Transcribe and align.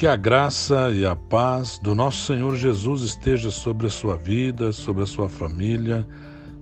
Que 0.00 0.06
a 0.06 0.16
graça 0.16 0.90
e 0.92 1.04
a 1.04 1.14
paz 1.14 1.78
do 1.78 1.94
nosso 1.94 2.24
Senhor 2.24 2.56
Jesus 2.56 3.02
esteja 3.02 3.50
sobre 3.50 3.86
a 3.86 3.90
sua 3.90 4.16
vida, 4.16 4.72
sobre 4.72 5.02
a 5.02 5.06
sua 5.06 5.28
família, 5.28 6.08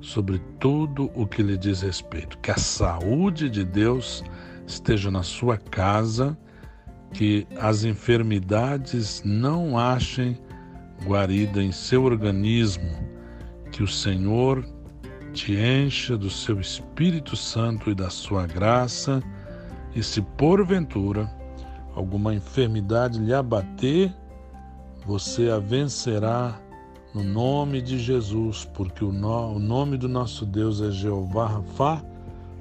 sobre 0.01 0.41
tudo 0.59 1.09
o 1.15 1.25
que 1.25 1.41
lhe 1.41 1.57
diz 1.57 1.83
respeito. 1.83 2.37
Que 2.39 2.51
a 2.51 2.57
saúde 2.57 3.49
de 3.49 3.65
Deus 3.65 4.25
esteja 4.67 5.09
na 5.09 5.23
sua 5.23 5.57
casa, 5.57 6.37
que 7.13 7.47
as 7.61 7.85
enfermidades 7.85 9.23
não 9.25 9.79
achem 9.79 10.37
guarida 11.05 11.63
em 11.63 11.71
seu 11.71 12.03
organismo, 12.03 12.91
que 13.71 13.85
o 13.85 13.87
Senhor 13.87 14.67
te 15.33 15.55
encha 15.55 16.17
do 16.17 16.29
seu 16.29 16.59
Espírito 16.59 17.37
Santo 17.37 17.89
e 17.89 17.95
da 17.95 18.11
sua 18.11 18.49
graça, 18.49 19.23
e 19.95 20.03
se 20.03 20.21
porventura 20.23 21.38
alguma 21.99 22.33
enfermidade 22.33 23.19
lhe 23.19 23.35
abater, 23.35 24.15
você 25.05 25.51
a 25.51 25.59
vencerá 25.59 26.57
no 27.13 27.25
nome 27.25 27.83
de 27.83 27.99
Jesus, 27.99 28.65
porque 28.73 29.05
o, 29.05 29.11
no, 29.11 29.57
o 29.57 29.59
nome 29.59 29.97
do 29.97 30.09
nosso 30.09 30.47
Deus 30.47 30.81
é 30.81 30.93
Jeová 30.93 31.47
Rafa, 31.47 32.05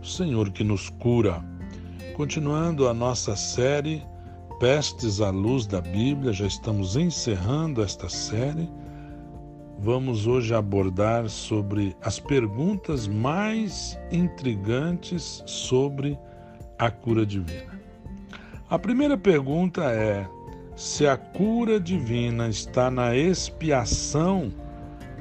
o 0.01 0.05
Senhor 0.05 0.49
que 0.49 0.63
nos 0.63 0.89
cura. 0.89 1.43
Continuando 2.15 2.87
a 2.87 2.93
nossa 2.93 3.35
série 3.35 4.03
Pestes 4.59 5.21
à 5.21 5.29
Luz 5.29 5.67
da 5.67 5.81
Bíblia, 5.81 6.33
já 6.33 6.47
estamos 6.47 6.95
encerrando 6.95 7.83
esta 7.83 8.09
série. 8.09 8.67
Vamos 9.77 10.25
hoje 10.25 10.55
abordar 10.55 11.29
sobre 11.29 11.95
as 12.01 12.19
perguntas 12.19 13.07
mais 13.07 13.99
intrigantes 14.11 15.43
sobre 15.45 16.17
a 16.79 16.89
cura 16.89 17.23
divina. 17.23 17.76
A 18.69 18.77
primeira 18.77 19.17
pergunta 19.17 19.81
é: 19.85 20.27
se 20.75 21.07
a 21.07 21.15
cura 21.15 21.79
divina 21.79 22.49
está 22.49 22.91
na 22.91 23.15
expiação 23.15 24.51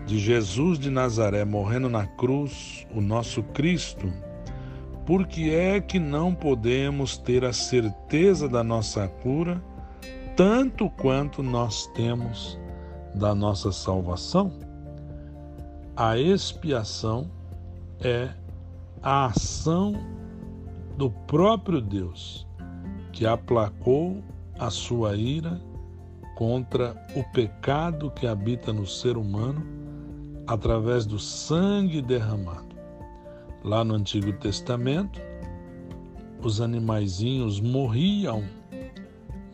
de 0.04 0.18
Jesus 0.18 0.80
de 0.80 0.90
Nazaré 0.90 1.44
morrendo 1.44 1.88
na 1.88 2.08
cruz, 2.08 2.84
o 2.92 3.00
nosso 3.00 3.44
Cristo, 3.44 4.12
por 5.06 5.28
que 5.28 5.54
é 5.54 5.80
que 5.80 6.00
não 6.00 6.34
podemos 6.34 7.16
ter 7.16 7.44
a 7.44 7.52
certeza 7.52 8.48
da 8.48 8.64
nossa 8.64 9.06
cura 9.06 9.62
tanto 10.34 10.90
quanto 10.90 11.40
nós 11.40 11.86
temos 11.94 12.58
da 13.14 13.32
nossa 13.32 13.70
salvação? 13.70 14.52
A 15.94 16.18
expiação 16.18 17.30
é 18.00 18.28
a 19.00 19.26
ação 19.26 19.94
do 20.96 21.10
próprio 21.10 21.80
Deus 21.80 22.45
que 23.16 23.24
aplacou 23.24 24.22
a 24.58 24.68
sua 24.68 25.16
ira 25.16 25.58
contra 26.36 26.94
o 27.16 27.24
pecado 27.32 28.10
que 28.10 28.26
habita 28.26 28.74
no 28.74 28.86
ser 28.86 29.16
humano 29.16 29.66
através 30.46 31.06
do 31.06 31.18
sangue 31.18 32.02
derramado. 32.02 32.76
Lá 33.64 33.82
no 33.82 33.94
Antigo 33.94 34.34
Testamento, 34.34 35.18
os 36.42 36.60
animaizinhos 36.60 37.58
morriam, 37.58 38.44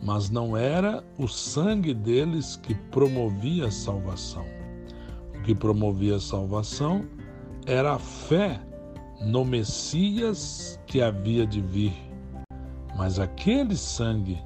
mas 0.01 0.29
não 0.29 0.57
era 0.57 1.01
o 1.17 1.25
sangue 1.29 1.93
deles 1.93 2.57
que 2.57 2.75
promovia 2.75 3.67
a 3.67 3.71
salvação. 3.71 4.45
O 5.37 5.41
que 5.41 5.55
promovia 5.55 6.17
a 6.17 6.19
salvação 6.19 7.05
era 7.65 7.93
a 7.93 7.99
fé 7.99 8.59
no 9.21 9.45
Messias 9.45 10.77
que 10.85 11.01
havia 11.01 11.47
de 11.47 11.61
vir 11.61 12.12
mas 12.95 13.19
aquele 13.19 13.75
sangue 13.75 14.39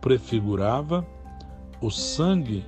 prefigurava 0.00 1.06
o 1.80 1.90
sangue 1.90 2.64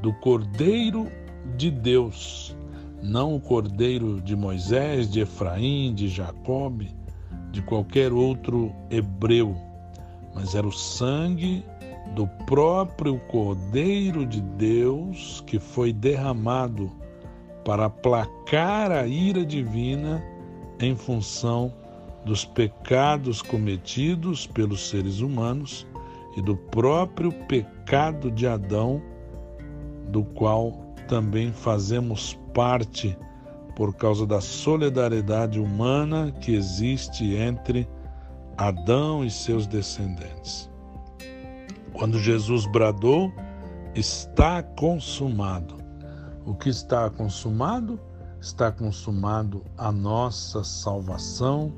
do 0.00 0.12
Cordeiro 0.14 1.10
de 1.56 1.70
Deus, 1.70 2.56
não 3.02 3.34
o 3.34 3.40
Cordeiro 3.40 4.20
de 4.20 4.36
Moisés, 4.36 5.10
de 5.10 5.20
Efraim, 5.20 5.94
de 5.94 6.08
Jacob, 6.08 6.82
de 7.50 7.62
qualquer 7.62 8.12
outro 8.12 8.74
hebreu, 8.90 9.56
mas 10.34 10.54
era 10.54 10.66
o 10.66 10.72
sangue 10.72 11.64
do 12.14 12.26
próprio 12.46 13.18
Cordeiro 13.28 14.26
de 14.26 14.40
Deus 14.40 15.42
que 15.46 15.58
foi 15.58 15.92
derramado 15.92 16.90
para 17.64 17.86
aplacar 17.86 18.90
a 18.92 19.06
ira 19.06 19.44
divina 19.44 20.22
em 20.80 20.94
função 20.94 21.72
dos 22.24 22.44
pecados 22.44 23.42
cometidos 23.42 24.46
pelos 24.46 24.88
seres 24.88 25.20
humanos 25.20 25.86
e 26.36 26.42
do 26.42 26.56
próprio 26.56 27.32
pecado 27.46 28.30
de 28.30 28.46
Adão, 28.46 29.02
do 30.08 30.24
qual 30.24 30.72
também 31.08 31.52
fazemos 31.52 32.38
parte 32.54 33.16
por 33.76 33.94
causa 33.94 34.26
da 34.26 34.40
solidariedade 34.40 35.58
humana 35.58 36.32
que 36.40 36.54
existe 36.54 37.34
entre 37.34 37.88
Adão 38.56 39.24
e 39.24 39.30
seus 39.30 39.66
descendentes. 39.66 40.70
Quando 41.92 42.18
Jesus 42.18 42.66
bradou, 42.66 43.32
está 43.94 44.62
consumado. 44.62 45.76
O 46.44 46.54
que 46.54 46.68
está 46.68 47.08
consumado? 47.10 47.98
Está 48.40 48.70
consumado 48.70 49.64
a 49.78 49.90
nossa 49.90 50.62
salvação, 50.62 51.72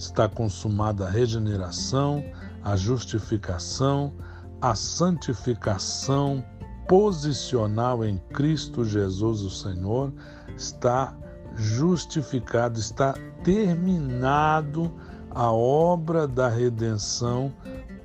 está 0.00 0.26
consumada 0.26 1.06
a 1.06 1.10
regeneração, 1.10 2.24
a 2.64 2.74
justificação, 2.74 4.14
a 4.58 4.74
santificação 4.74 6.42
posicional 6.88 8.02
em 8.02 8.16
Cristo 8.32 8.82
Jesus, 8.82 9.42
o 9.42 9.50
Senhor, 9.50 10.10
está 10.56 11.14
justificado, 11.54 12.80
está 12.80 13.14
terminado 13.44 14.90
a 15.30 15.52
obra 15.52 16.26
da 16.26 16.48
redenção, 16.48 17.52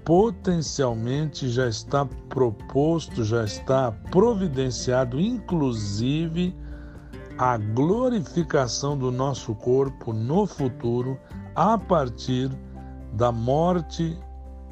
potencialmente 0.03 1.49
já 1.49 1.67
está 1.67 2.05
proposto, 2.27 3.23
já 3.23 3.45
está 3.45 3.93
providenciado, 4.11 5.19
inclusive 5.19 6.55
a 7.37 7.57
glorificação 7.57 8.97
do 8.97 9.11
nosso 9.11 9.55
corpo 9.55 10.13
no 10.13 10.45
futuro 10.45 11.17
a 11.55 11.77
partir 11.77 12.51
da 13.13 13.31
morte 13.31 14.17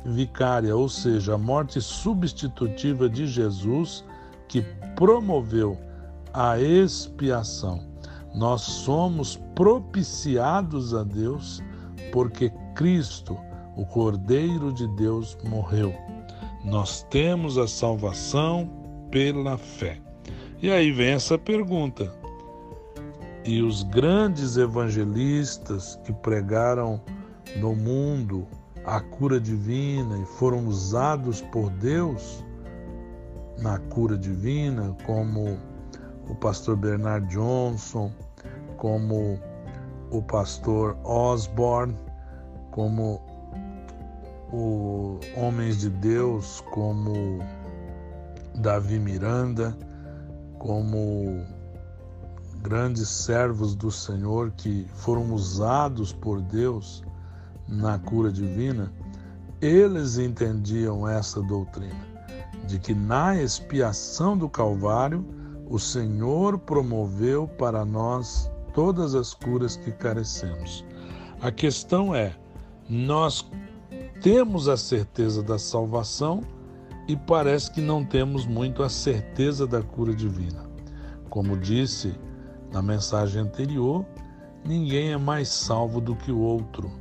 vicária, 0.06 0.76
ou 0.76 0.90
seja, 0.90 1.36
a 1.36 1.38
morte 1.38 1.80
substitutiva 1.80 3.10
de 3.10 3.26
Jesus, 3.26 4.04
que 4.48 4.62
promoveu 4.96 5.78
a 6.34 6.60
expiação. 6.60 7.82
Nós 8.36 8.62
somos 8.62 9.40
propiciados 9.56 10.94
a 10.94 11.04
Deus 11.04 11.62
porque 12.12 12.52
Cristo, 12.76 13.38
o 13.76 13.86
Cordeiro 13.86 14.74
de 14.74 14.88
Deus, 14.96 15.38
morreu. 15.44 15.94
Nós 16.66 17.04
temos 17.10 17.58
a 17.58 17.68
salvação 17.68 18.70
pela 19.12 19.58
fé. 19.58 20.00
E 20.62 20.72
aí 20.72 20.92
vem 20.92 21.12
essa 21.12 21.38
pergunta: 21.38 22.12
e 23.46 23.62
os 23.62 23.84
grandes 23.84 24.58
evangelistas 24.58 26.00
que 26.04 26.14
pregaram 26.14 27.02
no 27.58 27.76
mundo 27.76 28.48
a 28.86 29.00
cura 29.00 29.40
divina 29.40 30.18
e 30.18 30.26
foram 30.38 30.66
usados 30.68 31.42
por 31.42 31.70
Deus 31.72 32.44
na 33.60 33.78
cura 33.80 34.18
divina, 34.18 34.96
como 35.06 35.58
o 36.30 36.36
pastor 36.36 36.76
Bernard 36.76 37.28
Johnson, 37.28 38.12
como 38.78 39.40
o 40.12 40.22
pastor 40.22 40.98
Osborne, 41.04 41.96
como 42.72 43.22
os 44.52 45.20
homens 45.38 45.82
de 45.82 45.90
Deus, 45.90 46.62
como 46.72 47.40
Davi 48.56 49.00
Miranda, 49.00 49.76
como 50.60 51.44
grandes 52.64 53.10
servos 53.10 53.76
do 53.76 53.92
Senhor 53.92 54.52
que 54.52 54.88
foram 54.96 55.34
usados 55.34 56.14
por 56.14 56.42
Deus 56.42 57.04
na 57.68 58.00
cura 58.00 58.32
divina, 58.32 58.92
eles 59.60 60.18
entendiam 60.18 61.08
essa 61.08 61.42
doutrina, 61.42 62.08
de 62.66 62.80
que 62.80 62.96
na 62.96 63.36
expiação 63.36 64.38
do 64.38 64.48
Calvário, 64.48 65.26
o 65.70 65.78
Senhor 65.78 66.58
promoveu 66.58 67.48
para 67.48 67.84
nós 67.84 68.50
todas 68.74 69.14
as 69.14 69.34
curas 69.34 69.76
que 69.76 69.92
carecemos. 69.92 70.86
A 71.42 71.52
questão 71.52 72.16
é: 72.16 72.34
nós 72.90 73.46
temos 74.22 74.70
a 74.70 74.78
certeza 74.78 75.44
da 75.44 75.60
salvação 75.60 76.42
e 77.10 77.16
parece 77.18 77.72
que 77.72 77.82
não 77.82 78.06
temos 78.06 78.46
muito 78.46 78.84
a 78.84 78.90
certeza 78.90 79.68
da 79.68 79.82
cura 79.82 80.14
divina. 80.14 80.64
Como 81.30 81.58
disse 81.58 82.14
na 82.74 82.82
mensagem 82.82 83.44
anterior, 83.44 84.04
ninguém 84.66 85.12
é 85.12 85.18
mais 85.18 85.48
salvo 85.48 86.02
do 86.02 86.16
que 86.16 86.32
o 86.32 86.40
outro, 86.40 86.92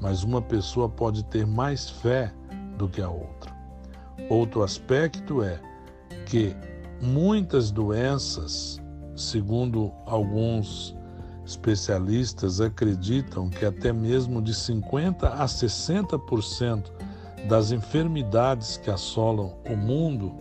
mas 0.00 0.22
uma 0.22 0.42
pessoa 0.42 0.86
pode 0.86 1.24
ter 1.24 1.46
mais 1.46 1.88
fé 1.88 2.30
do 2.76 2.86
que 2.86 3.00
a 3.00 3.08
outra. 3.08 3.52
Outro 4.28 4.62
aspecto 4.62 5.42
é 5.42 5.58
que 6.26 6.54
muitas 7.00 7.70
doenças, 7.70 8.78
segundo 9.16 9.90
alguns 10.04 10.94
especialistas, 11.46 12.60
acreditam 12.60 13.48
que 13.48 13.64
até 13.64 13.92
mesmo 13.92 14.42
de 14.42 14.54
50 14.54 15.26
a 15.26 15.46
60% 15.46 16.92
das 17.48 17.72
enfermidades 17.72 18.76
que 18.76 18.90
assolam 18.90 19.56
o 19.70 19.76
mundo, 19.76 20.34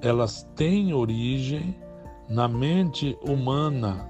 elas 0.00 0.42
têm 0.56 0.94
origem 0.94 1.76
na 2.30 2.46
mente 2.46 3.18
humana, 3.26 4.08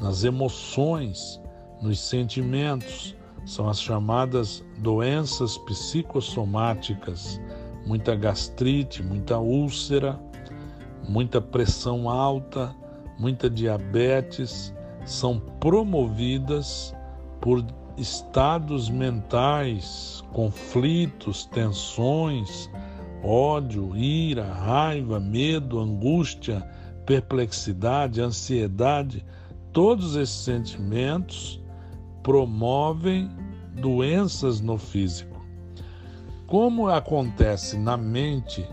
nas 0.00 0.22
emoções, 0.22 1.42
nos 1.82 1.98
sentimentos, 1.98 3.16
são 3.44 3.68
as 3.68 3.82
chamadas 3.82 4.64
doenças 4.78 5.58
psicossomáticas, 5.58 7.40
muita 7.84 8.14
gastrite, 8.14 9.02
muita 9.02 9.36
úlcera, 9.38 10.18
muita 11.08 11.40
pressão 11.40 12.08
alta, 12.08 12.74
muita 13.18 13.50
diabetes, 13.50 14.72
são 15.04 15.40
promovidas 15.58 16.94
por 17.40 17.64
estados 17.96 18.88
mentais, 18.88 20.22
conflitos, 20.32 21.46
tensões, 21.46 22.70
ódio, 23.24 23.96
ira, 23.96 24.52
raiva, 24.52 25.18
medo, 25.18 25.80
angústia, 25.80 26.66
perplexidade, 27.06 28.20
ansiedade, 28.20 29.24
todos 29.72 30.16
esses 30.16 30.44
sentimentos 30.44 31.60
promovem 32.22 33.30
doenças 33.74 34.60
no 34.60 34.78
físico. 34.78 35.44
Como 36.46 36.88
acontece 36.88 37.76
na 37.76 37.96
mente 37.96 38.66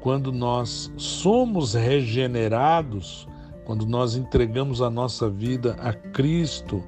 quando 0.00 0.30
nós 0.30 0.92
somos 0.96 1.74
regenerados, 1.74 3.26
quando 3.64 3.86
nós 3.86 4.16
entregamos 4.16 4.82
a 4.82 4.90
nossa 4.90 5.30
vida 5.30 5.76
a 5.80 5.92
Cristo 5.92 6.84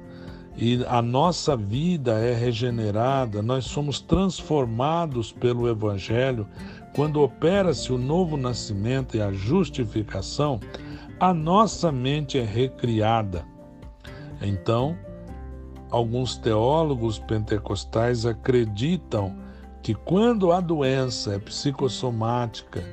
e 0.55 0.83
a 0.87 1.01
nossa 1.01 1.57
vida 1.57 2.19
é 2.19 2.33
regenerada, 2.33 3.41
nós 3.41 3.65
somos 3.65 3.99
transformados 3.99 5.31
pelo 5.31 5.67
Evangelho, 5.67 6.47
quando 6.97 7.21
opera-se 7.21 7.93
o 7.93 7.97
novo 7.97 8.35
nascimento 8.35 9.15
e 9.15 9.21
a 9.21 9.31
justificação, 9.31 10.59
a 11.19 11.31
nossa 11.31 11.91
mente 11.91 12.39
é 12.39 12.43
recriada. 12.43 13.45
Então, 14.41 14.97
alguns 15.91 16.37
teólogos 16.37 17.19
pentecostais 17.19 18.25
acreditam 18.25 19.37
que 19.83 19.93
quando 19.93 20.51
a 20.51 20.59
doença 20.59 21.35
é 21.35 21.37
psicossomática 21.37 22.83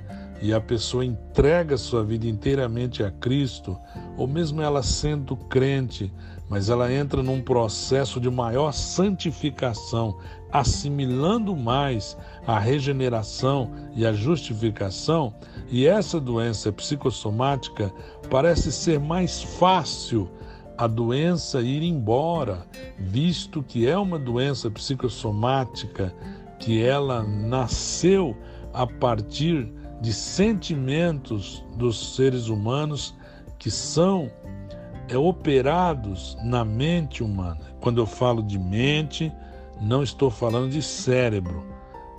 e 0.43 0.53
a 0.53 0.61
pessoa 0.61 1.03
entrega 1.03 1.79
sua 1.79 2.05
vida 2.05 2.27
inteiramente 2.27 3.03
a 3.03 3.11
Cristo, 3.11 3.75
ou 4.19 4.27
mesmo 4.27 4.61
ela 4.61 4.83
sendo 4.83 5.35
crente, 5.35 6.13
mas 6.47 6.69
ela 6.69 6.93
entra 6.93 7.23
num 7.23 7.41
processo 7.41 8.21
de 8.21 8.31
maior 8.31 8.71
santificação, 8.71 10.19
assimilando 10.55 11.57
mais 11.57 12.17
a 12.47 12.61
regeneração 12.61 13.73
e 13.97 14.07
a 14.07 14.13
justificação, 14.13 15.35
e 15.69 15.85
essa 15.85 16.21
doença 16.21 16.71
psicossomática 16.71 17.93
parece 18.31 18.71
ser 18.71 19.01
mais 19.01 19.43
fácil 19.43 20.31
a 20.79 20.87
doença 20.87 21.61
ir 21.61 21.83
embora, 21.83 22.65
visto 22.97 23.65
que 23.65 23.89
é 23.89 23.99
uma 23.99 24.19
doença 24.19 24.71
psicossomática, 24.71 26.15
que 26.61 26.85
ela 26.85 27.25
nasceu 27.25 28.37
a 28.73 28.87
partir 28.87 29.69
de 30.01 30.13
sentimentos 30.13 31.65
dos 31.77 32.15
seres 32.15 32.47
humanos 32.47 33.13
que 33.59 33.73
são 33.73 34.31
é, 35.09 35.17
operados 35.17 36.37
na 36.45 36.65
mente 36.65 37.25
humana. 37.25 37.61
Quando 37.81 38.01
eu 38.01 38.07
falo 38.07 38.43
de 38.43 38.59
mente, 38.59 39.33
não 39.81 40.03
estou 40.03 40.31
falando 40.31 40.71
de 40.71 40.83
cérebro. 40.83 41.65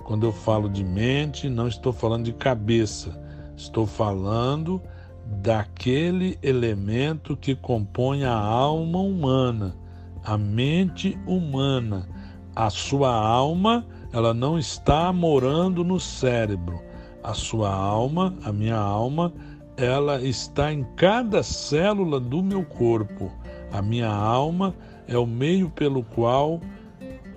Quando 0.04 0.26
eu 0.26 0.32
falo 0.32 0.68
de 0.68 0.84
mente, 0.84 1.48
não 1.48 1.66
estou 1.66 1.92
falando 1.92 2.24
de 2.24 2.32
cabeça. 2.32 3.20
Estou 3.56 3.86
falando 3.86 4.80
daquele 5.26 6.38
elemento 6.42 7.36
que 7.36 7.54
compõe 7.54 8.24
a 8.24 8.34
alma 8.34 9.00
humana, 9.00 9.76
a 10.24 10.38
mente 10.38 11.18
humana. 11.26 12.08
A 12.54 12.70
sua 12.70 13.12
alma, 13.12 13.86
ela 14.12 14.32
não 14.32 14.58
está 14.58 15.12
morando 15.12 15.82
no 15.82 15.98
cérebro. 15.98 16.80
A 17.22 17.34
sua 17.34 17.74
alma, 17.74 18.34
a 18.44 18.52
minha 18.52 18.76
alma, 18.76 19.32
ela 19.76 20.22
está 20.22 20.72
em 20.72 20.84
cada 20.96 21.42
célula 21.42 22.20
do 22.20 22.42
meu 22.42 22.64
corpo. 22.64 23.30
A 23.72 23.82
minha 23.82 24.08
alma 24.08 24.74
é 25.08 25.18
o 25.18 25.26
meio 25.26 25.68
pelo 25.68 26.02
qual 26.02 26.60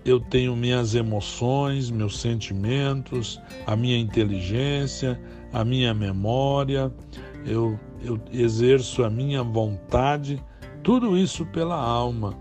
eu 0.05 0.19
tenho 0.19 0.55
minhas 0.55 0.95
emoções, 0.95 1.89
meus 1.89 2.19
sentimentos, 2.19 3.41
a 3.65 3.75
minha 3.75 3.97
inteligência, 3.97 5.19
a 5.51 5.63
minha 5.63 5.93
memória, 5.93 6.91
eu, 7.45 7.79
eu 8.03 8.19
exerço 8.31 9.03
a 9.03 9.09
minha 9.09 9.43
vontade, 9.43 10.41
tudo 10.83 11.17
isso 11.17 11.45
pela 11.47 11.75
alma. 11.75 12.33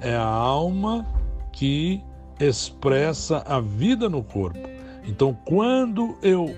É 0.00 0.14
a 0.14 0.26
alma 0.26 1.06
que 1.52 2.02
expressa 2.40 3.38
a 3.46 3.60
vida 3.60 4.08
no 4.08 4.22
corpo. 4.22 4.58
Então, 5.06 5.36
quando 5.44 6.16
eu 6.22 6.54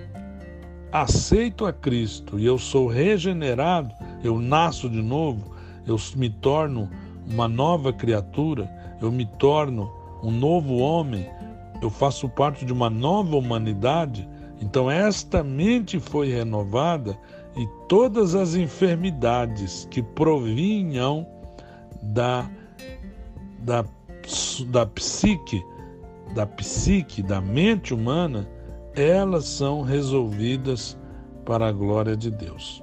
aceito 0.90 1.66
a 1.66 1.72
Cristo 1.72 2.38
e 2.38 2.46
eu 2.46 2.58
sou 2.58 2.86
regenerado, 2.86 3.94
eu 4.22 4.38
nasço 4.38 4.88
de 4.88 5.02
novo, 5.02 5.54
eu 5.86 5.96
me 6.16 6.30
torno 6.30 6.88
uma 7.28 7.48
nova 7.48 7.92
criatura, 7.92 8.70
eu 9.00 9.10
me 9.10 9.26
torno 9.26 9.90
um 10.26 10.30
novo 10.32 10.78
homem, 10.78 11.30
eu 11.80 11.88
faço 11.88 12.28
parte 12.28 12.64
de 12.64 12.72
uma 12.72 12.90
nova 12.90 13.36
humanidade. 13.36 14.28
Então, 14.60 14.90
esta 14.90 15.44
mente 15.44 16.00
foi 16.00 16.32
renovada 16.32 17.16
e 17.56 17.64
todas 17.88 18.34
as 18.34 18.56
enfermidades 18.56 19.86
que 19.88 20.02
provinham 20.02 21.24
da, 22.02 22.50
da, 23.60 23.84
da 24.66 24.84
psique, 24.86 25.62
da 26.34 26.44
psique, 26.44 27.22
da 27.22 27.40
mente 27.40 27.94
humana, 27.94 28.48
elas 28.96 29.44
são 29.44 29.82
resolvidas 29.82 30.98
para 31.44 31.68
a 31.68 31.72
glória 31.72 32.16
de 32.16 32.32
Deus. 32.32 32.82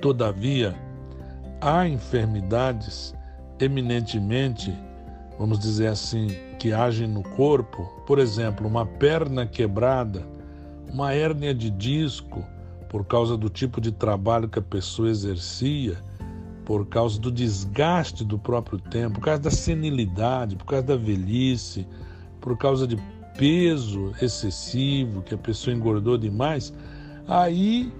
Todavia, 0.00 0.74
há 1.60 1.86
enfermidades 1.86 3.14
eminentemente, 3.60 4.74
vamos 5.40 5.58
dizer 5.58 5.86
assim, 5.86 6.28
que 6.58 6.70
agem 6.70 7.08
no 7.08 7.22
corpo, 7.22 7.84
por 8.06 8.18
exemplo, 8.18 8.68
uma 8.68 8.84
perna 8.84 9.46
quebrada, 9.46 10.22
uma 10.92 11.14
hérnia 11.14 11.54
de 11.54 11.70
disco, 11.70 12.44
por 12.90 13.06
causa 13.06 13.38
do 13.38 13.48
tipo 13.48 13.80
de 13.80 13.90
trabalho 13.90 14.50
que 14.50 14.58
a 14.58 14.62
pessoa 14.62 15.08
exercia, 15.08 15.96
por 16.62 16.86
causa 16.88 17.18
do 17.18 17.30
desgaste 17.30 18.22
do 18.22 18.38
próprio 18.38 18.78
tempo, 18.78 19.14
por 19.14 19.24
causa 19.24 19.40
da 19.40 19.50
senilidade, 19.50 20.56
por 20.56 20.66
causa 20.66 20.86
da 20.88 20.96
velhice, 20.96 21.88
por 22.38 22.58
causa 22.58 22.86
de 22.86 22.98
peso 23.38 24.12
excessivo, 24.20 25.22
que 25.22 25.34
a 25.34 25.38
pessoa 25.38 25.74
engordou 25.74 26.18
demais, 26.18 26.70
aí 27.26 27.90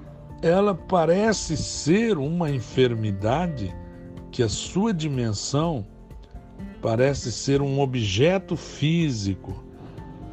ela 0.43 0.75
parece 0.75 1.57
ser 1.57 2.19
uma 2.19 2.51
enfermidade 2.51 3.75
que 4.31 4.43
a 4.43 4.49
sua 4.49 4.93
dimensão 4.93 5.87
parece 6.81 7.31
ser 7.31 7.61
um 7.61 7.81
objeto 7.81 8.57
físico. 8.57 9.65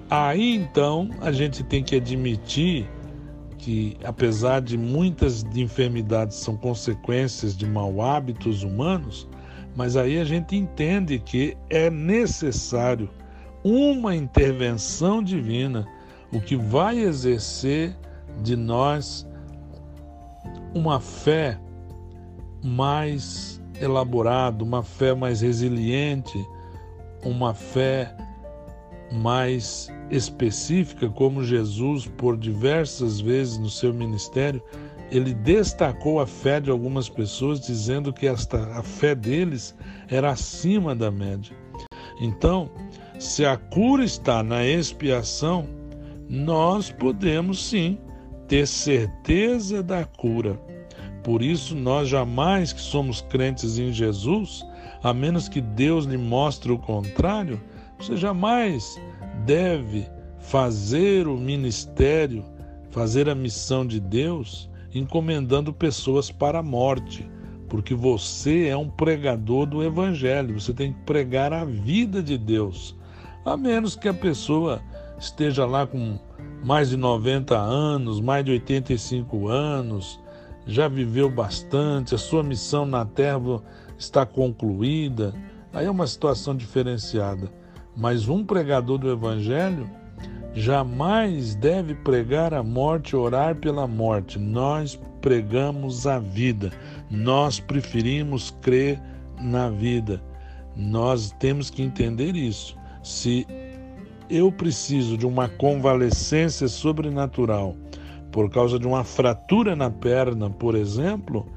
Aí 0.10 0.56
então 0.56 1.10
a 1.22 1.32
gente 1.32 1.64
tem 1.64 1.84
que 1.84 1.96
admitir 1.96 2.90
que, 3.58 3.98
apesar 4.04 4.62
de 4.62 4.78
muitas 4.78 5.44
enfermidades 5.56 6.38
são 6.38 6.56
consequências 6.56 7.56
de 7.56 7.66
mau 7.66 8.02
hábitos 8.02 8.64
humanos, 8.64 9.28
mas 9.76 9.98
aí 9.98 10.20
a 10.20 10.24
gente 10.24 10.56
entende 10.56 11.20
que 11.20 11.58
é 11.70 11.90
necessário 11.90 13.10
uma 13.64 14.16
intervenção 14.16 15.22
divina, 15.22 15.86
o 16.34 16.40
que 16.40 16.56
vai 16.56 17.00
exercer 17.00 17.96
de 18.42 18.56
nós 18.56 19.28
uma 20.74 21.00
fé 21.00 21.60
mais 22.64 23.57
elaborada, 23.82 24.64
uma 24.64 24.84
fé 24.84 25.14
mais 25.14 25.42
resiliente, 25.42 26.38
uma 27.24 27.54
fé 27.54 28.16
mais 29.12 29.90
específica, 30.12 31.10
como 31.10 31.44
Jesus, 31.44 32.08
por 32.18 32.38
diversas 32.38 33.20
vezes 33.20 33.58
no 33.58 33.70
seu 33.70 33.94
ministério, 33.94 34.62
ele 35.10 35.34
destacou 35.34 36.20
a 36.20 36.28
fé 36.28 36.60
de 36.60 36.70
algumas 36.70 37.08
pessoas, 37.08 37.62
dizendo 37.62 38.12
que 38.12 38.28
esta, 38.28 38.78
a 38.78 38.84
fé 38.84 39.16
deles 39.16 39.76
era 40.10 40.32
acima 40.32 40.94
da 40.94 41.10
média. 41.10 41.56
Então, 42.20 42.70
se 43.20 43.46
a 43.46 43.56
cura 43.56 44.04
está 44.04 44.44
na 44.44 44.66
expiação, 44.66 45.68
nós 46.30 46.92
podemos 46.92 47.70
sim 47.70 47.98
ter 48.48 48.68
certeza 48.68 49.82
da 49.82 50.04
cura. 50.04 50.60
Por 51.28 51.42
isso, 51.42 51.76
nós 51.76 52.08
jamais 52.08 52.72
que 52.72 52.80
somos 52.80 53.20
crentes 53.20 53.78
em 53.78 53.92
Jesus, 53.92 54.66
a 55.04 55.14
menos 55.14 55.50
que 55.50 55.60
Deus 55.60 56.06
lhe 56.06 56.18
mostre 56.18 56.72
o 56.72 56.78
contrário, 56.78 57.62
você 58.00 58.16
jamais 58.16 58.98
deve 59.46 60.08
fazer 60.40 61.28
o 61.28 61.36
ministério, 61.36 62.46
fazer 62.92 63.28
a 63.28 63.36
missão 63.36 63.86
de 63.86 64.00
Deus, 64.00 64.70
encomendando 64.96 65.74
pessoas 65.74 66.32
para 66.32 66.60
a 66.60 66.64
morte, 66.64 67.30
porque 67.68 67.94
você 67.94 68.68
é 68.68 68.78
um 68.78 68.90
pregador 68.90 69.66
do 69.66 69.84
Evangelho, 69.84 70.58
você 70.58 70.74
tem 70.74 70.94
que 70.94 71.02
pregar 71.02 71.52
a 71.52 71.66
vida 71.66 72.24
de 72.24 72.38
Deus, 72.38 72.96
a 73.44 73.58
menos 73.58 73.98
que 73.98 74.08
a 74.08 74.14
pessoa 74.14 74.82
esteja 75.20 75.66
lá 75.66 75.86
com 75.86 76.18
mais 76.64 76.90
de 76.90 76.96
90 76.96 77.54
anos, 77.54 78.22
mais 78.22 78.46
de 78.46 78.52
85 78.52 79.50
anos, 79.50 80.26
já 80.68 80.88
viveu 80.90 81.30
bastante, 81.30 82.14
a 82.14 82.18
sua 82.18 82.44
missão 82.44 82.86
na 82.86 83.06
terra 83.06 83.62
está 83.98 84.26
concluída. 84.26 85.34
Aí 85.74 85.86
é 85.86 85.92
uma 85.92 86.06
situação 86.06 86.56
diferenciada. 86.56 87.50
Mas 87.96 88.28
um 88.28 88.44
pregador 88.44 88.98
do 88.98 89.10
Evangelho 89.10 89.90
jamais 90.54 91.56
deve 91.56 91.96
pregar 91.96 92.54
a 92.54 92.62
morte, 92.62 93.16
orar 93.16 93.56
pela 93.56 93.88
morte. 93.88 94.38
Nós 94.38 95.00
pregamos 95.22 96.06
a 96.06 96.20
vida. 96.20 96.72
Nós 97.10 97.60
preferimos 97.60 98.52
crer 98.62 99.02
na 99.40 99.70
vida. 99.70 100.22
Nós 100.76 101.32
temos 101.40 101.70
que 101.70 101.82
entender 101.82 102.36
isso. 102.36 102.78
Se 103.02 103.48
eu 104.30 104.52
preciso 104.52 105.18
de 105.18 105.26
uma 105.26 105.48
convalescência 105.48 106.68
sobrenatural 106.68 107.76
por 108.38 108.52
causa 108.52 108.78
de 108.78 108.86
uma 108.86 109.04
fratura 109.04 109.76
na 109.76 109.90
perna, 109.90 110.48
por 110.48 110.76
exemplo, 110.76 111.48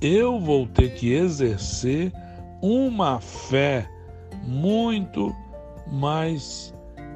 eu 0.00 0.38
vou 0.38 0.68
ter 0.68 0.94
que 0.94 1.12
exercer 1.12 2.12
uma 2.62 3.18
fé 3.20 3.90
muito 4.44 5.34
mais 5.90 6.72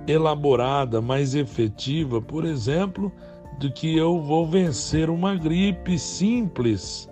elaborada, 0.08 1.00
mais 1.00 1.36
efetiva, 1.36 2.20
por 2.20 2.44
exemplo, 2.44 3.12
do 3.60 3.72
que 3.72 3.96
eu 3.96 4.20
vou 4.20 4.44
vencer 4.44 5.08
uma 5.08 5.36
gripe 5.36 5.96
simples. 6.00 7.08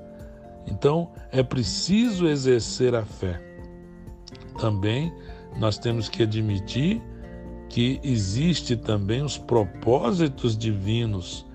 Então, 0.67 1.13
é 1.31 1.45
preciso 1.45 2.27
exercer 2.27 2.93
a 2.93 3.05
fé. 3.05 3.41
Também 4.59 5.15
nós 5.61 5.79
temos 5.79 6.09
que 6.09 6.25
admitir 6.25 7.01
que 7.69 8.01
existe 8.03 8.77
também 8.77 9.23
os 9.23 9.39
propósitos 9.39 10.59
divinos, 10.59 11.49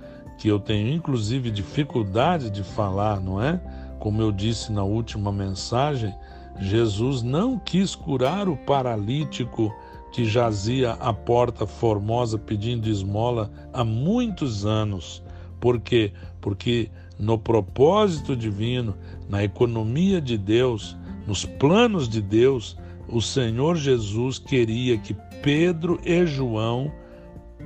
que 0.45 0.51
eu 0.51 0.59
tenho 0.59 0.93
inclusive 0.93 1.49
dificuldade 1.49 2.51
de 2.51 2.61
falar, 2.61 3.19
não 3.19 3.41
é? 3.41 3.59
Como 3.97 4.21
eu 4.21 4.31
disse 4.31 4.71
na 4.71 4.83
última 4.83 5.31
mensagem, 5.31 6.13
Jesus 6.59 7.23
não 7.23 7.57
quis 7.57 7.95
curar 7.95 8.47
o 8.47 8.55
paralítico 8.55 9.73
que 10.13 10.23
jazia 10.23 10.91
à 10.99 11.11
porta 11.11 11.65
formosa 11.65 12.37
pedindo 12.37 12.87
esmola 12.87 13.49
há 13.73 13.83
muitos 13.83 14.67
anos. 14.67 15.23
Por 15.59 15.79
quê? 15.79 16.13
Porque 16.39 16.91
no 17.17 17.39
propósito 17.39 18.35
divino, 18.35 18.95
na 19.27 19.43
economia 19.43 20.21
de 20.21 20.37
Deus, 20.37 20.95
nos 21.25 21.43
planos 21.43 22.07
de 22.07 22.21
Deus, 22.21 22.77
o 23.09 23.19
Senhor 23.19 23.77
Jesus 23.77 24.37
queria 24.37 24.95
que 24.95 25.15
Pedro 25.41 25.99
e 26.05 26.23
João 26.27 26.91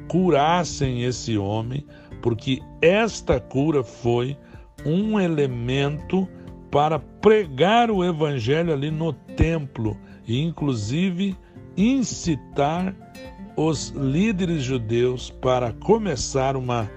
curassem 0.08 1.04
esse 1.04 1.38
homem, 1.38 1.86
porque 2.22 2.62
esta 2.82 3.40
cura 3.40 3.84
foi 3.84 4.38
um 4.86 5.20
elemento 5.20 6.28
para 6.72 7.00
pregar 7.00 7.90
o 7.90 8.04
evangelho 8.04 8.74
ali 8.74 8.92
no 8.92 9.14
templo 9.14 9.98
e 10.28 10.42
inclusive 10.42 11.36
incitar 11.76 12.96
os 13.56 13.90
líderes 13.90 14.64
judeus 14.64 15.30
para 15.30 15.74
começar 15.74 16.56
uma 16.56 16.90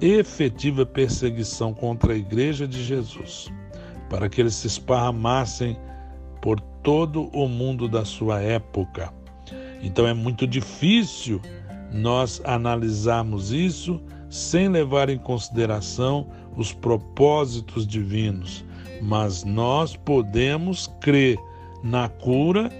efetiva 0.00 0.84
perseguição 0.84 1.72
contra 1.72 2.12
a 2.12 2.16
igreja 2.16 2.68
de 2.68 2.84
Jesus, 2.84 3.50
para 4.10 4.28
que 4.28 4.40
eles 4.40 4.54
se 4.54 4.66
esparramassem 4.66 5.76
por 6.42 6.60
todo 6.60 7.24
o 7.32 7.48
mundo 7.48 7.88
da 7.88 8.04
sua 8.04 8.40
época. 8.40 9.12
Então 9.82 10.06
é 10.06 10.14
muito 10.14 10.46
difícil 10.46 11.40
nós 11.92 12.40
analisarmos 12.44 13.50
isso 13.52 14.00
sem 14.28 14.68
levar 14.68 15.08
em 15.08 15.18
consideração 15.18 16.26
os 16.56 16.72
propósitos 16.72 17.86
divinos, 17.86 18.64
mas 19.02 19.44
nós 19.44 19.96
podemos 19.96 20.92
crer 21.00 21.38
na 21.82 22.08
cura 22.08 22.70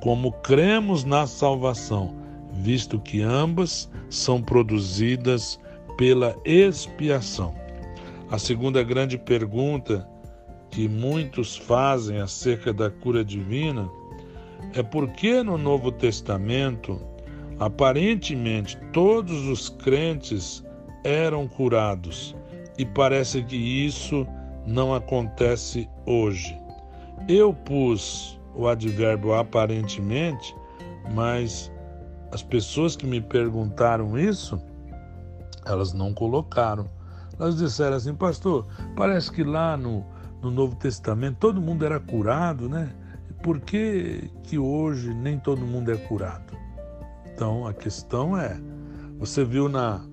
como 0.00 0.32
cremos 0.32 1.04
na 1.04 1.26
salvação, 1.26 2.14
visto 2.52 2.98
que 3.00 3.22
ambas 3.22 3.90
são 4.08 4.40
produzidas 4.40 5.58
pela 5.96 6.36
expiação. 6.44 7.54
A 8.30 8.38
segunda 8.38 8.82
grande 8.82 9.16
pergunta 9.18 10.08
que 10.70 10.88
muitos 10.88 11.56
fazem 11.56 12.20
acerca 12.20 12.72
da 12.72 12.90
cura 12.90 13.24
divina 13.24 13.88
é 14.74 14.82
por 14.82 15.08
que 15.10 15.42
no 15.42 15.56
Novo 15.56 15.92
Testamento, 15.92 17.00
aparentemente, 17.60 18.76
todos 18.92 19.46
os 19.46 19.68
crentes 19.68 20.64
eram 21.04 21.46
curados 21.46 22.34
e 22.78 22.84
parece 22.84 23.42
que 23.42 23.56
isso 23.56 24.26
não 24.66 24.94
acontece 24.94 25.88
hoje. 26.06 26.58
Eu 27.28 27.52
pus 27.52 28.40
o 28.54 28.66
advérbio 28.66 29.34
aparentemente, 29.34 30.56
mas 31.14 31.70
as 32.32 32.42
pessoas 32.42 32.96
que 32.96 33.06
me 33.06 33.20
perguntaram 33.20 34.18
isso, 34.18 34.60
elas 35.66 35.92
não 35.92 36.12
colocaram. 36.12 36.88
Elas 37.38 37.56
disseram 37.56 37.96
assim, 37.96 38.14
pastor, 38.14 38.66
parece 38.96 39.30
que 39.30 39.44
lá 39.44 39.76
no, 39.76 40.04
no 40.42 40.50
Novo 40.50 40.74
Testamento 40.76 41.36
todo 41.38 41.60
mundo 41.60 41.84
era 41.84 42.00
curado, 42.00 42.68
né? 42.68 42.92
Por 43.42 43.60
que, 43.60 44.30
que 44.42 44.58
hoje 44.58 45.12
nem 45.12 45.38
todo 45.38 45.60
mundo 45.60 45.92
é 45.92 45.96
curado? 45.96 46.56
Então 47.26 47.66
a 47.66 47.74
questão 47.74 48.38
é: 48.38 48.58
você 49.18 49.44
viu 49.44 49.68
na, 49.68 50.04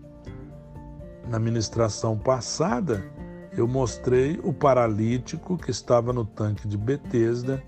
na 1.27 1.39
ministração 1.39 2.17
passada, 2.17 3.03
eu 3.55 3.67
mostrei 3.67 4.39
o 4.43 4.53
paralítico 4.53 5.57
que 5.57 5.71
estava 5.71 6.13
no 6.13 6.25
tanque 6.25 6.67
de 6.67 6.77
Betesda 6.77 7.61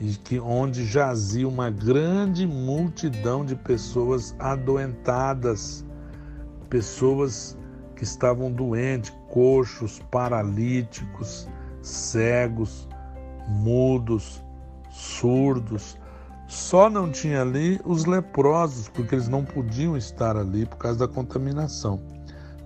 e 0.00 0.14
que 0.14 0.38
onde 0.38 0.84
jazia 0.84 1.46
uma 1.46 1.70
grande 1.70 2.46
multidão 2.46 3.44
de 3.44 3.56
pessoas 3.56 4.34
adoentadas, 4.38 5.84
pessoas 6.68 7.56
que 7.96 8.04
estavam 8.04 8.50
doentes, 8.50 9.12
coxos, 9.28 10.00
paralíticos, 10.10 11.48
cegos, 11.80 12.88
mudos, 13.48 14.42
surdos. 14.90 15.96
Só 16.46 16.90
não 16.90 17.10
tinha 17.10 17.42
ali 17.42 17.80
os 17.84 18.04
leprosos, 18.04 18.88
porque 18.88 19.14
eles 19.14 19.28
não 19.28 19.44
podiam 19.44 19.96
estar 19.96 20.36
ali 20.36 20.66
por 20.66 20.76
causa 20.76 21.06
da 21.06 21.08
contaminação. 21.08 22.13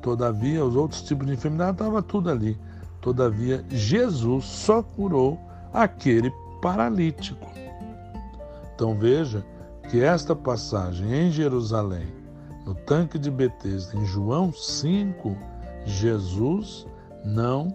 Todavia, 0.00 0.64
os 0.64 0.76
outros 0.76 1.02
tipos 1.02 1.26
de 1.26 1.34
enfermidade 1.34 1.72
estavam 1.72 2.02
tudo 2.02 2.30
ali. 2.30 2.58
Todavia, 3.00 3.64
Jesus 3.68 4.44
só 4.44 4.82
curou 4.82 5.38
aquele 5.72 6.32
paralítico. 6.60 7.46
Então 8.74 8.96
veja 8.96 9.44
que 9.90 10.00
esta 10.00 10.36
passagem 10.36 11.12
em 11.12 11.30
Jerusalém, 11.30 12.06
no 12.64 12.74
tanque 12.74 13.18
de 13.18 13.30
Betesda, 13.30 13.98
em 13.98 14.04
João 14.04 14.52
5, 14.52 15.36
Jesus 15.84 16.86
não 17.24 17.74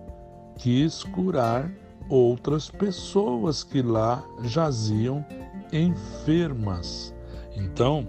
quis 0.56 1.03
curar 1.03 1.70
outras 2.10 2.70
pessoas 2.70 3.63
que 3.63 3.82
lá 3.82 4.24
jaziam 4.44 5.25
enfermas. 5.72 7.13
Então, 7.56 8.08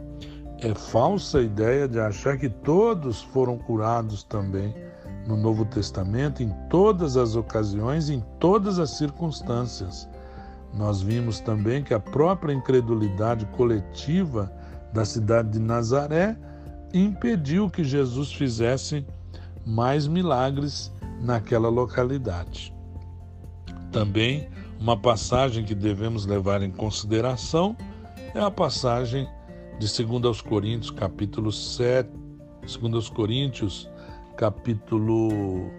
é 0.60 0.74
falsa 0.74 1.38
a 1.38 1.42
ideia 1.42 1.88
de 1.88 1.98
achar 1.98 2.38
que 2.38 2.48
todos 2.48 3.22
foram 3.22 3.58
curados 3.58 4.22
também 4.22 4.74
no 5.26 5.36
Novo 5.36 5.64
Testamento, 5.64 6.42
em 6.42 6.50
todas 6.68 7.16
as 7.16 7.34
ocasiões, 7.34 8.10
em 8.10 8.20
todas 8.38 8.78
as 8.78 8.90
circunstâncias. 8.90 10.08
Nós 10.72 11.00
vimos 11.00 11.40
também 11.40 11.82
que 11.82 11.94
a 11.94 12.00
própria 12.00 12.52
incredulidade 12.52 13.46
coletiva 13.46 14.52
da 14.92 15.04
cidade 15.04 15.50
de 15.50 15.58
Nazaré 15.58 16.36
impediu 16.92 17.70
que 17.70 17.82
Jesus 17.82 18.32
fizesse 18.32 19.04
mais 19.66 20.06
milagres 20.06 20.92
naquela 21.20 21.68
localidade. 21.68 22.74
Também 23.90 24.48
uma 24.78 24.96
passagem 24.96 25.64
que 25.64 25.74
devemos 25.74 26.26
levar 26.26 26.62
em 26.62 26.70
consideração 26.70 27.76
é 28.34 28.40
a 28.40 28.50
passagem 28.50 29.28
de 29.78 30.04
2 30.04 30.24
aos 30.24 30.40
Coríntios, 30.40 30.90
capítulo 30.90 31.50
7, 31.50 32.08
2 32.80 33.08
Coríntios, 33.10 33.90
capítulo 34.36 35.70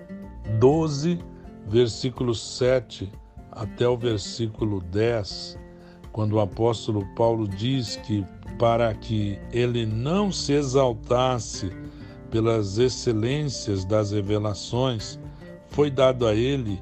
12, 0.59 1.19
versículo 1.67 2.35
7 2.35 3.11
até 3.51 3.87
o 3.87 3.97
versículo 3.97 4.81
10, 4.81 5.57
quando 6.11 6.33
o 6.33 6.39
apóstolo 6.39 7.05
Paulo 7.15 7.47
diz 7.47 7.95
que 7.97 8.25
para 8.59 8.93
que 8.93 9.39
ele 9.51 9.85
não 9.85 10.31
se 10.31 10.53
exaltasse 10.53 11.71
pelas 12.29 12.77
excelências 12.77 13.85
das 13.85 14.11
revelações, 14.11 15.19
foi 15.69 15.89
dado 15.89 16.27
a 16.27 16.35
ele 16.35 16.81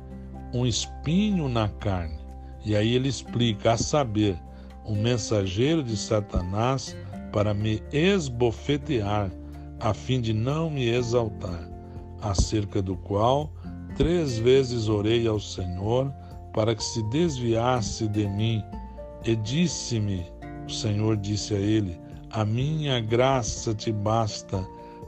um 0.53 0.65
espinho 0.65 1.48
na 1.48 1.70
carne. 1.70 2.20
E 2.65 2.75
aí 2.75 2.96
ele 2.96 3.10
explica, 3.10 3.74
a 3.74 3.77
saber, 3.77 4.39
um 4.86 5.01
mensageiro 5.01 5.84
de 5.84 5.96
Satanás 5.96 6.96
para 7.33 7.51
me 7.51 7.81
esbofetear, 7.91 9.31
a 9.79 9.93
fim 9.93 10.21
de 10.21 10.33
não 10.33 10.69
me 10.69 10.87
exaltar, 10.87 11.67
acerca 12.21 12.79
do 12.79 12.95
qual 12.95 13.51
três 13.97 14.37
vezes 14.37 14.87
orei 14.87 15.27
ao 15.27 15.39
Senhor 15.39 16.13
para 16.53 16.75
que 16.75 16.83
se 16.83 17.01
desviasse 17.09 18.07
de 18.07 18.27
mim. 18.27 18.63
E 19.25 19.35
disse-me, 19.35 20.23
o 20.67 20.71
Senhor 20.71 21.17
disse 21.17 21.55
a 21.55 21.59
ele: 21.59 21.99
A 22.29 22.45
minha 22.45 22.99
graça 22.99 23.73
te 23.73 23.91
basta, 23.91 24.63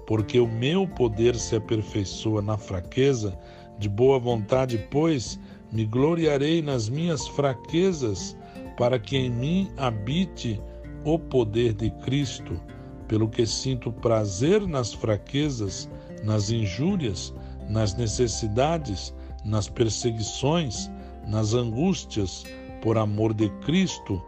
porque 0.08 0.40
o 0.40 0.48
meu 0.48 0.88
poder 0.88 1.36
se 1.36 1.56
aperfeiçoa 1.56 2.42
na 2.42 2.58
fraqueza. 2.58 3.38
De 3.78 3.88
boa 3.88 4.18
vontade, 4.18 4.78
pois, 4.90 5.40
me 5.72 5.86
gloriarei 5.86 6.62
nas 6.62 6.90
minhas 6.90 7.28
fraquezas, 7.28 8.36
para 8.78 8.98
que 8.98 9.16
em 9.16 9.30
mim 9.30 9.70
habite 9.78 10.60
o 11.06 11.18
poder 11.18 11.74
de 11.74 11.90
Cristo. 12.04 12.60
Pelo 13.08 13.30
que 13.30 13.46
sinto 13.46 13.92
prazer 13.92 14.68
nas 14.68 14.94
fraquezas, 14.94 15.90
nas 16.24 16.50
injúrias, 16.50 17.34
nas 17.70 17.96
necessidades, 17.96 19.14
nas 19.46 19.70
perseguições, 19.70 20.90
nas 21.28 21.54
angústias, 21.54 22.44
por 22.82 22.98
amor 22.98 23.34
de 23.34 23.50
Cristo, 23.62 24.22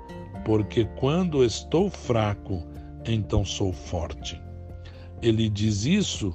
porque 0.45 0.85
quando 0.99 1.43
estou 1.43 1.89
fraco, 1.89 2.63
então 3.05 3.43
sou 3.43 3.73
forte. 3.73 4.41
Ele 5.21 5.49
diz 5.49 5.85
isso, 5.85 6.33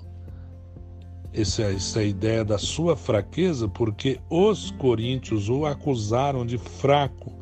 essa, 1.33 1.63
essa 1.63 2.03
ideia 2.03 2.45
da 2.45 2.59
sua 2.59 2.97
fraqueza, 2.97 3.69
porque 3.69 4.21
os 4.29 4.71
coríntios 4.73 5.49
o 5.49 5.65
acusaram 5.65 6.45
de 6.45 6.59
fraco, 6.59 7.33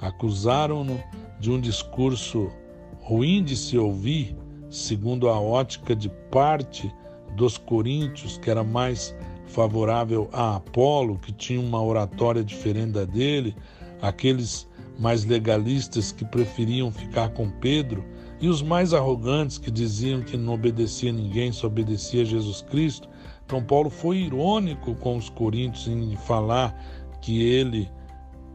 acusaram-no 0.00 1.00
de 1.42 1.50
um 1.50 1.60
discurso 1.60 2.52
ruim 3.00 3.42
de 3.42 3.56
se 3.56 3.76
ouvir, 3.76 4.36
segundo 4.70 5.28
a 5.28 5.40
ótica 5.40 5.94
de 5.94 6.08
parte 6.30 6.94
dos 7.34 7.58
coríntios, 7.58 8.38
que 8.38 8.48
era 8.48 8.62
mais 8.62 9.12
favorável 9.48 10.30
a 10.32 10.54
Apolo, 10.54 11.18
que 11.18 11.32
tinha 11.32 11.60
uma 11.60 11.82
oratória 11.82 12.44
diferente 12.44 12.92
da 12.92 13.04
dele, 13.04 13.56
aqueles 14.00 14.68
mais 15.00 15.24
legalistas 15.24 16.12
que 16.12 16.24
preferiam 16.24 16.92
ficar 16.92 17.30
com 17.30 17.50
Pedro, 17.50 18.04
e 18.40 18.48
os 18.48 18.62
mais 18.62 18.94
arrogantes 18.94 19.58
que 19.58 19.70
diziam 19.70 20.22
que 20.22 20.36
não 20.36 20.54
obedecia 20.54 21.10
a 21.10 21.12
ninguém, 21.12 21.50
só 21.50 21.66
obedecia 21.66 22.22
a 22.22 22.24
Jesus 22.24 22.62
Cristo. 22.62 23.08
Então, 23.44 23.64
Paulo 23.64 23.90
foi 23.90 24.18
irônico 24.18 24.94
com 24.94 25.16
os 25.16 25.28
coríntios 25.28 25.88
em 25.88 26.14
falar 26.18 26.72
que 27.20 27.42
ele 27.42 27.90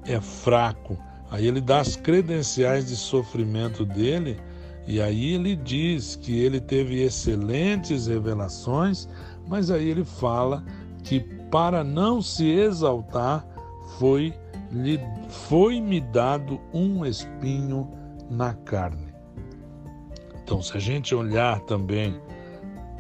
é 0.05 0.21
fraco. 0.21 0.97
Aí 1.29 1.47
ele 1.47 1.59
dá 1.59 1.79
as 1.79 1.95
credenciais 1.95 2.87
de 2.87 2.95
sofrimento 2.95 3.85
dele, 3.85 4.39
e 4.87 5.01
aí 5.01 5.33
ele 5.33 5.55
diz 5.55 6.15
que 6.15 6.39
ele 6.39 6.61
teve 6.61 7.01
excelentes 7.01 8.07
revelações, 8.07 9.07
mas 9.47 9.69
aí 9.69 9.89
ele 9.89 10.05
fala 10.05 10.63
que 11.03 11.19
para 11.51 11.83
não 11.83 12.21
se 12.21 12.49
exaltar 12.49 13.45
foi 13.97 14.33
lhe 14.71 14.99
foi-me 15.29 16.01
dado 16.01 16.59
um 16.73 17.05
espinho 17.05 17.89
na 18.29 18.53
carne. 18.53 19.07
Então, 20.43 20.61
se 20.61 20.75
a 20.75 20.79
gente 20.79 21.13
olhar 21.13 21.59
também 21.61 22.19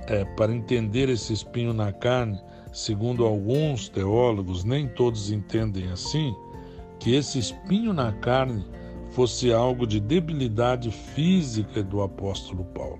é, 0.07 0.25
para 0.35 0.53
entender 0.53 1.09
esse 1.09 1.33
espinho 1.33 1.73
na 1.73 1.91
carne, 1.91 2.39
segundo 2.73 3.25
alguns 3.25 3.89
teólogos, 3.89 4.63
nem 4.63 4.87
todos 4.87 5.31
entendem 5.31 5.89
assim, 5.91 6.35
que 7.07 7.15
esse 7.15 7.39
espinho 7.39 7.93
na 7.93 8.11
carne 8.11 8.65
fosse 9.11 9.53
algo 9.53 9.87
de 9.87 9.97
debilidade 9.97 10.91
física 10.91 11.81
do 11.81 12.01
apóstolo 12.01 12.65
Paulo. 12.65 12.99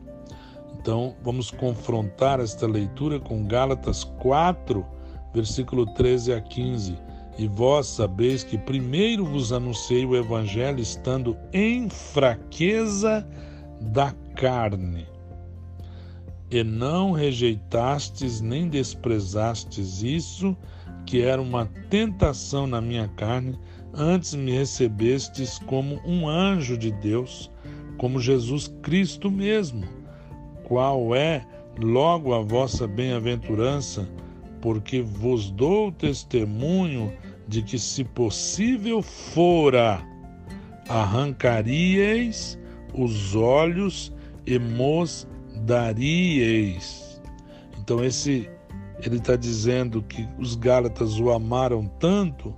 Então, 0.80 1.18
vamos 1.22 1.52
confrontar 1.52 2.40
esta 2.40 2.66
leitura 2.66 3.20
com 3.20 3.46
Gálatas 3.46 4.06
4, 4.06 4.86
versículo 5.34 5.86
13 5.94 6.32
a 6.32 6.40
15. 6.40 6.98
E 7.38 7.50
vós 7.50 7.88
sabeis 7.88 8.46
que 8.46 8.58
primeiro 8.58 9.26
vos 9.26 9.52
anunciei 9.52 10.06
o 10.06 10.16
Evangelho 10.16 10.80
estando 10.80 11.38
em 11.52 11.90
fraqueza 11.90 13.28
da 13.82 14.14
carne. 14.38 15.06
E 16.50 16.64
não 16.64 17.12
rejeitastes 17.12 18.40
nem 18.40 18.70
desprezastes 18.70 20.02
isso, 20.02 20.56
que 21.08 21.22
era 21.22 21.42
uma 21.42 21.66
tentação 21.90 22.68
na 22.68 22.80
minha 22.80 23.08
carne, 23.16 23.58
antes 23.94 24.36
me 24.36 24.52
recebestes 24.52 25.58
como 25.60 26.00
um 26.06 26.28
anjo 26.28 26.78
de 26.78 26.92
Deus, 26.92 27.50
como 27.98 28.20
Jesus 28.20 28.68
Cristo 28.84 29.32
mesmo, 29.32 29.86
qual 30.66 31.16
é 31.16 31.44
logo 31.80 32.34
a 32.34 32.42
vossa 32.42 32.86
bem-aventurança 32.86 34.08
porque 34.62 35.02
vos 35.02 35.50
dou 35.50 35.94
testemunho 35.94 37.14
de 37.48 37.62
que, 37.62 37.80
se 37.80 38.04
possível 38.04 39.02
fora, 39.02 40.06
arrancaríeis 40.90 42.60
os 42.94 43.34
olhos 43.34 44.12
e 44.46 44.60
mos 44.60 45.26
daríeis. 45.66 47.22
Então, 47.80 48.04
esse 48.04 48.50
ele 49.04 49.18
está 49.18 49.36
dizendo 49.36 50.02
que 50.02 50.28
os 50.38 50.56
Gálatas 50.56 51.20
o 51.20 51.32
amaram 51.32 51.86
tanto 52.00 52.54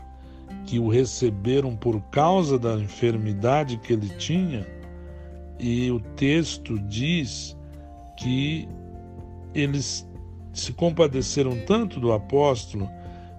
que 0.65 0.79
o 0.79 0.87
receberam 0.87 1.75
por 1.75 1.99
causa 2.11 2.57
da 2.57 2.75
enfermidade 2.75 3.77
que 3.77 3.93
ele 3.93 4.09
tinha, 4.17 4.65
e 5.59 5.91
o 5.91 5.99
texto 5.99 6.79
diz 6.79 7.57
que 8.17 8.67
eles 9.53 10.07
se 10.53 10.71
compadeceram 10.73 11.57
tanto 11.65 11.99
do 11.99 12.11
apóstolo 12.11 12.89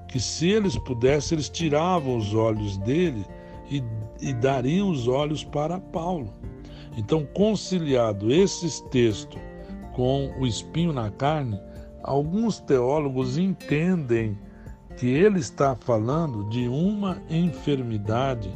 que, 0.08 0.20
se 0.20 0.48
eles 0.48 0.76
pudessem, 0.78 1.36
eles 1.36 1.48
tiravam 1.48 2.16
os 2.16 2.34
olhos 2.34 2.76
dele 2.78 3.24
e, 3.70 3.82
e 4.20 4.32
dariam 4.34 4.90
os 4.90 5.06
olhos 5.06 5.44
para 5.44 5.78
Paulo. 5.78 6.34
Então, 6.96 7.24
conciliado 7.26 8.32
esses 8.32 8.80
textos 8.90 9.40
com 9.92 10.30
o 10.38 10.46
espinho 10.46 10.92
na 10.92 11.10
carne, 11.10 11.58
alguns 12.10 12.58
teólogos 12.58 13.38
entendem 13.38 14.36
que 14.96 15.06
ele 15.06 15.38
está 15.38 15.76
falando 15.76 16.48
de 16.48 16.66
uma 16.66 17.22
enfermidade 17.30 18.50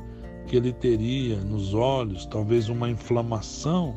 que 0.49 0.57
ele 0.57 0.73
teria 0.73 1.37
nos 1.37 1.73
olhos, 1.73 2.27
talvez 2.27 2.69
uma 2.69 2.91
inflamação, 2.91 3.95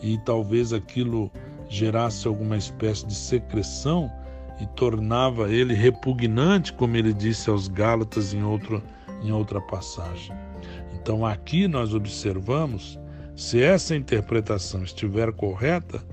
e 0.00 0.16
talvez 0.18 0.72
aquilo 0.72 1.32
gerasse 1.68 2.28
alguma 2.28 2.56
espécie 2.56 3.04
de 3.04 3.14
secreção 3.14 4.08
e 4.60 4.66
tornava 4.68 5.50
ele 5.50 5.74
repugnante, 5.74 6.72
como 6.72 6.96
ele 6.96 7.12
disse 7.12 7.50
aos 7.50 7.66
Gálatas 7.66 8.32
em, 8.32 8.44
outro, 8.44 8.80
em 9.20 9.32
outra 9.32 9.60
passagem. 9.60 10.34
Então 10.94 11.26
aqui 11.26 11.66
nós 11.66 11.92
observamos, 11.92 13.00
se 13.34 13.60
essa 13.60 13.96
interpretação 13.96 14.84
estiver 14.84 15.32
correta, 15.32 16.04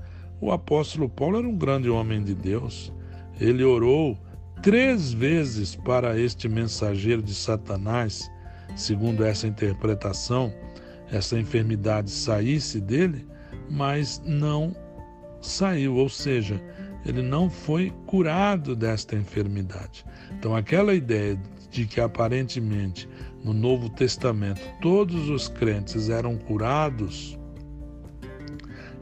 o 0.44 0.52
apóstolo 0.52 1.08
Paulo 1.08 1.38
era 1.38 1.48
um 1.48 1.56
grande 1.56 1.88
homem 1.88 2.22
de 2.22 2.34
Deus. 2.34 2.92
Ele 3.40 3.64
orou 3.64 4.18
três 4.62 5.10
vezes 5.10 5.74
para 5.74 6.20
este 6.20 6.50
mensageiro 6.50 7.22
de 7.22 7.34
Satanás, 7.34 8.30
segundo 8.76 9.24
essa 9.24 9.46
interpretação, 9.46 10.52
essa 11.10 11.38
enfermidade 11.38 12.10
saísse 12.10 12.78
dele, 12.78 13.26
mas 13.70 14.22
não 14.26 14.76
saiu, 15.40 15.96
ou 15.96 16.10
seja, 16.10 16.60
ele 17.06 17.22
não 17.22 17.48
foi 17.48 17.90
curado 18.04 18.76
desta 18.76 19.16
enfermidade. 19.16 20.04
Então, 20.32 20.54
aquela 20.54 20.94
ideia 20.94 21.40
de 21.70 21.86
que 21.86 22.02
aparentemente 22.02 23.08
no 23.42 23.54
Novo 23.54 23.88
Testamento 23.88 24.60
todos 24.82 25.30
os 25.30 25.48
crentes 25.48 26.10
eram 26.10 26.36
curados 26.36 27.38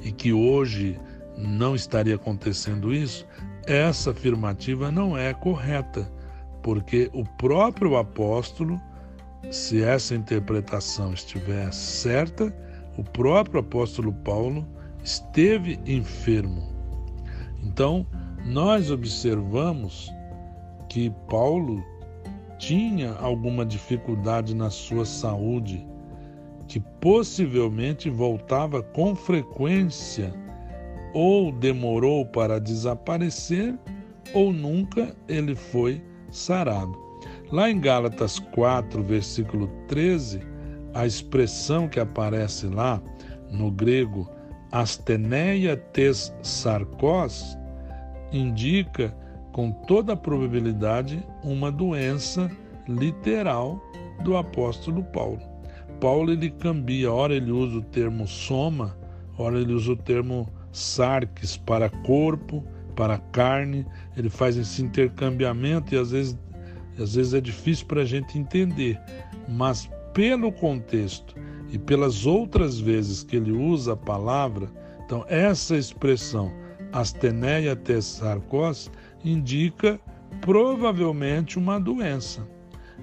e 0.05 0.13
que 0.13 0.33
hoje 0.33 0.97
não 1.37 1.75
estaria 1.75 2.15
acontecendo 2.15 2.93
isso, 2.93 3.27
essa 3.67 4.11
afirmativa 4.11 4.91
não 4.91 5.17
é 5.17 5.33
correta, 5.33 6.11
porque 6.63 7.11
o 7.13 7.25
próprio 7.37 7.97
apóstolo, 7.97 8.81
se 9.51 9.83
essa 9.83 10.15
interpretação 10.15 11.13
estiver 11.13 11.73
certa, 11.73 12.55
o 12.97 13.03
próprio 13.03 13.61
apóstolo 13.61 14.13
Paulo 14.13 14.67
esteve 15.03 15.79
enfermo. 15.87 16.71
Então, 17.63 18.07
nós 18.45 18.91
observamos 18.91 20.11
que 20.89 21.11
Paulo 21.29 21.83
tinha 22.59 23.15
alguma 23.15 23.65
dificuldade 23.65 24.55
na 24.55 24.71
sua 24.71 25.05
saúde, 25.05 25.87
que 26.69 26.79
possivelmente 27.01 28.09
voltava 28.09 28.83
com 28.83 29.15
frequência 29.15 30.33
ou 31.13 31.53
demorou 31.53 32.25
para 32.25 32.59
desaparecer 32.59 33.75
ou 34.35 34.53
nunca 34.53 35.15
ele 35.29 35.55
foi 35.55 36.03
sarado. 36.31 36.97
Lá 37.51 37.71
em 37.71 37.79
Gálatas 37.79 38.39
4, 38.39 39.03
versículo 39.03 39.69
13, 39.89 40.41
a 40.95 41.07
expressão 41.07 41.89
que 41.89 42.01
aparece 42.01 42.67
lá 42.67 43.03
no 43.51 43.71
grego 43.71 44.29
asteneia 44.71 45.77
tes 45.77 46.35
sarcos 46.43 47.59
indica 48.33 49.15
com 49.53 49.71
toda 49.71 50.15
a 50.15 50.17
probabilidade 50.17 51.23
uma 51.45 51.71
doença 51.71 52.51
literal 52.89 53.79
do 54.25 54.37
apóstolo 54.37 55.05
Paulo. 55.05 55.41
Paulo 56.01 56.33
ele 56.33 56.51
cambia, 56.51 57.13
ora 57.13 57.35
ele 57.35 57.53
usa 57.53 57.79
o 57.79 57.83
termo 57.83 58.27
soma, 58.27 58.97
ora 59.39 59.61
ele 59.61 59.75
usa 59.75 59.93
o 59.93 59.97
termo 59.97 60.49
sarques 60.73 61.57
para 61.57 61.89
corpo, 61.89 62.65
para 62.97 63.19
carne, 63.19 63.87
ele 64.17 64.29
faz 64.29 64.57
esse 64.57 64.83
intercambiamento 64.83 65.95
e 65.95 65.99
às 65.99 66.11
vezes, 66.11 66.39
às 66.99 67.15
vezes 67.15 67.35
é 67.35 67.41
difícil 67.41 67.87
para 67.87 68.03
a 68.03 68.05
gente 68.05 68.39
entender, 68.39 68.99
mas 69.49 69.89
pelo 70.13 70.53
contexto 70.53 71.35
e 71.71 71.79
pelas 71.79 72.27
outras 72.27 72.79
vezes 72.79 73.23
que 73.23 73.37
ele 73.37 73.53
usa 73.53 73.95
a 73.95 73.97
palavra, 73.97 74.69
então 75.05 75.25
essa 75.29 75.77
expressão 75.77 76.53
asteneia 76.93 77.75
tessarcos 77.75 78.91
indica 79.25 79.99
provavelmente 80.41 81.59
uma 81.59 81.79
doença. 81.79 82.47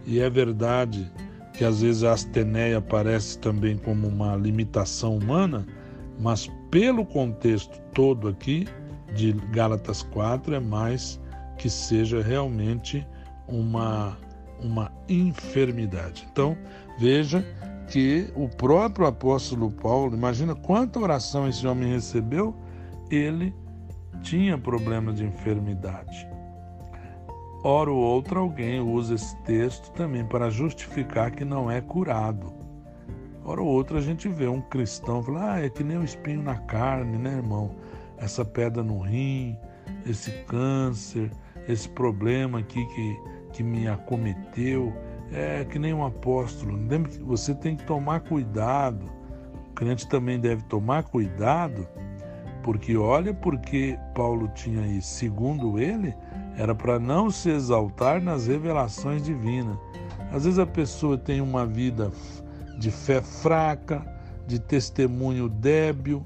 E 0.05 0.19
é 0.19 0.29
verdade 0.29 1.11
que 1.53 1.65
às 1.65 1.81
vezes 1.81 2.03
a 2.03 2.13
asteneia 2.13 2.77
aparece 2.77 3.37
também 3.39 3.77
como 3.77 4.07
uma 4.07 4.35
limitação 4.35 5.17
humana, 5.17 5.65
mas 6.19 6.47
pelo 6.69 7.05
contexto 7.05 7.79
todo 7.93 8.27
aqui 8.27 8.67
de 9.15 9.31
Gálatas 9.51 10.03
4 10.03 10.53
é 10.53 10.59
mais 10.59 11.19
que 11.57 11.69
seja 11.69 12.21
realmente 12.21 13.05
uma 13.47 14.17
uma 14.61 14.91
enfermidade. 15.07 16.27
Então, 16.31 16.57
veja 16.97 17.45
que 17.87 18.31
o 18.35 18.47
próprio 18.47 19.07
apóstolo 19.07 19.71
Paulo, 19.71 20.15
imagina 20.15 20.53
quanta 20.53 20.99
oração 20.99 21.47
esse 21.47 21.65
homem 21.65 21.93
recebeu, 21.93 22.55
ele 23.09 23.53
tinha 24.21 24.57
problema 24.57 25.11
de 25.13 25.25
enfermidade. 25.25 26.27
Ora, 27.63 27.91
o 27.91 27.97
outro 27.97 28.39
alguém 28.39 28.79
usa 28.79 29.15
esse 29.15 29.35
texto 29.43 29.91
também 29.91 30.25
para 30.25 30.49
justificar 30.49 31.31
que 31.31 31.43
não 31.43 31.69
é 31.69 31.81
curado. 31.81 32.53
Ora, 33.49 33.63
o 33.63 33.65
outro 33.65 33.97
a 33.97 34.01
gente 34.01 34.29
vê 34.29 34.47
um 34.47 34.61
cristão 34.61 35.23
falar, 35.23 35.53
ah, 35.53 35.65
é 35.65 35.69
que 35.71 35.83
nem 35.83 35.97
um 35.97 36.03
espinho 36.03 36.43
na 36.43 36.55
carne, 36.55 37.17
né, 37.17 37.37
irmão? 37.37 37.71
Essa 38.15 38.45
pedra 38.45 38.83
no 38.83 38.99
rim, 38.99 39.57
esse 40.05 40.29
câncer, 40.43 41.31
esse 41.67 41.89
problema 41.89 42.59
aqui 42.59 42.85
que, 42.85 43.19
que 43.53 43.63
me 43.63 43.87
acometeu, 43.87 44.93
é 45.33 45.65
que 45.65 45.79
nem 45.79 45.95
um 45.95 46.05
apóstolo. 46.05 46.77
Você 47.25 47.55
tem 47.55 47.75
que 47.75 47.83
tomar 47.85 48.19
cuidado. 48.19 49.03
O 49.71 49.73
crente 49.73 50.07
também 50.07 50.39
deve 50.39 50.61
tomar 50.65 51.01
cuidado, 51.05 51.87
porque 52.61 52.95
olha 52.95 53.33
porque 53.33 53.97
Paulo 54.13 54.47
tinha 54.49 54.85
isso. 54.85 55.07
Segundo 55.07 55.79
ele, 55.79 56.13
era 56.55 56.75
para 56.75 56.99
não 56.99 57.31
se 57.31 57.49
exaltar 57.49 58.21
nas 58.21 58.45
revelações 58.45 59.23
divinas. 59.23 59.75
Às 60.31 60.43
vezes 60.43 60.59
a 60.59 60.67
pessoa 60.67 61.17
tem 61.17 61.41
uma 61.41 61.65
vida 61.65 62.11
de 62.79 62.89
fé 62.89 63.21
fraca, 63.21 64.03
de 64.47 64.57
testemunho 64.57 65.49
débil, 65.49 66.25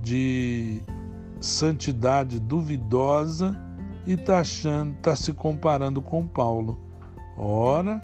de 0.00 0.80
santidade 1.40 2.40
duvidosa 2.40 3.60
e 4.06 4.12
está 4.12 4.40
está 4.40 5.16
se 5.16 5.32
comparando 5.32 6.00
com 6.00 6.26
Paulo. 6.26 6.80
Ora, 7.36 8.00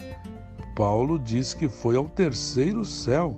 Paulo 0.75 1.17
diz 1.17 1.53
que 1.53 1.69
foi 1.69 1.95
ao 1.95 2.09
terceiro 2.09 2.83
céu. 2.83 3.37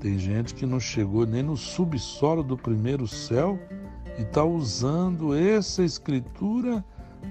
Tem 0.00 0.18
gente 0.18 0.54
que 0.54 0.66
não 0.66 0.80
chegou 0.80 1.26
nem 1.26 1.42
no 1.42 1.56
subsolo 1.56 2.42
do 2.42 2.56
primeiro 2.56 3.06
céu 3.06 3.58
e 4.18 4.22
está 4.22 4.44
usando 4.44 5.34
essa 5.34 5.82
escritura 5.84 6.84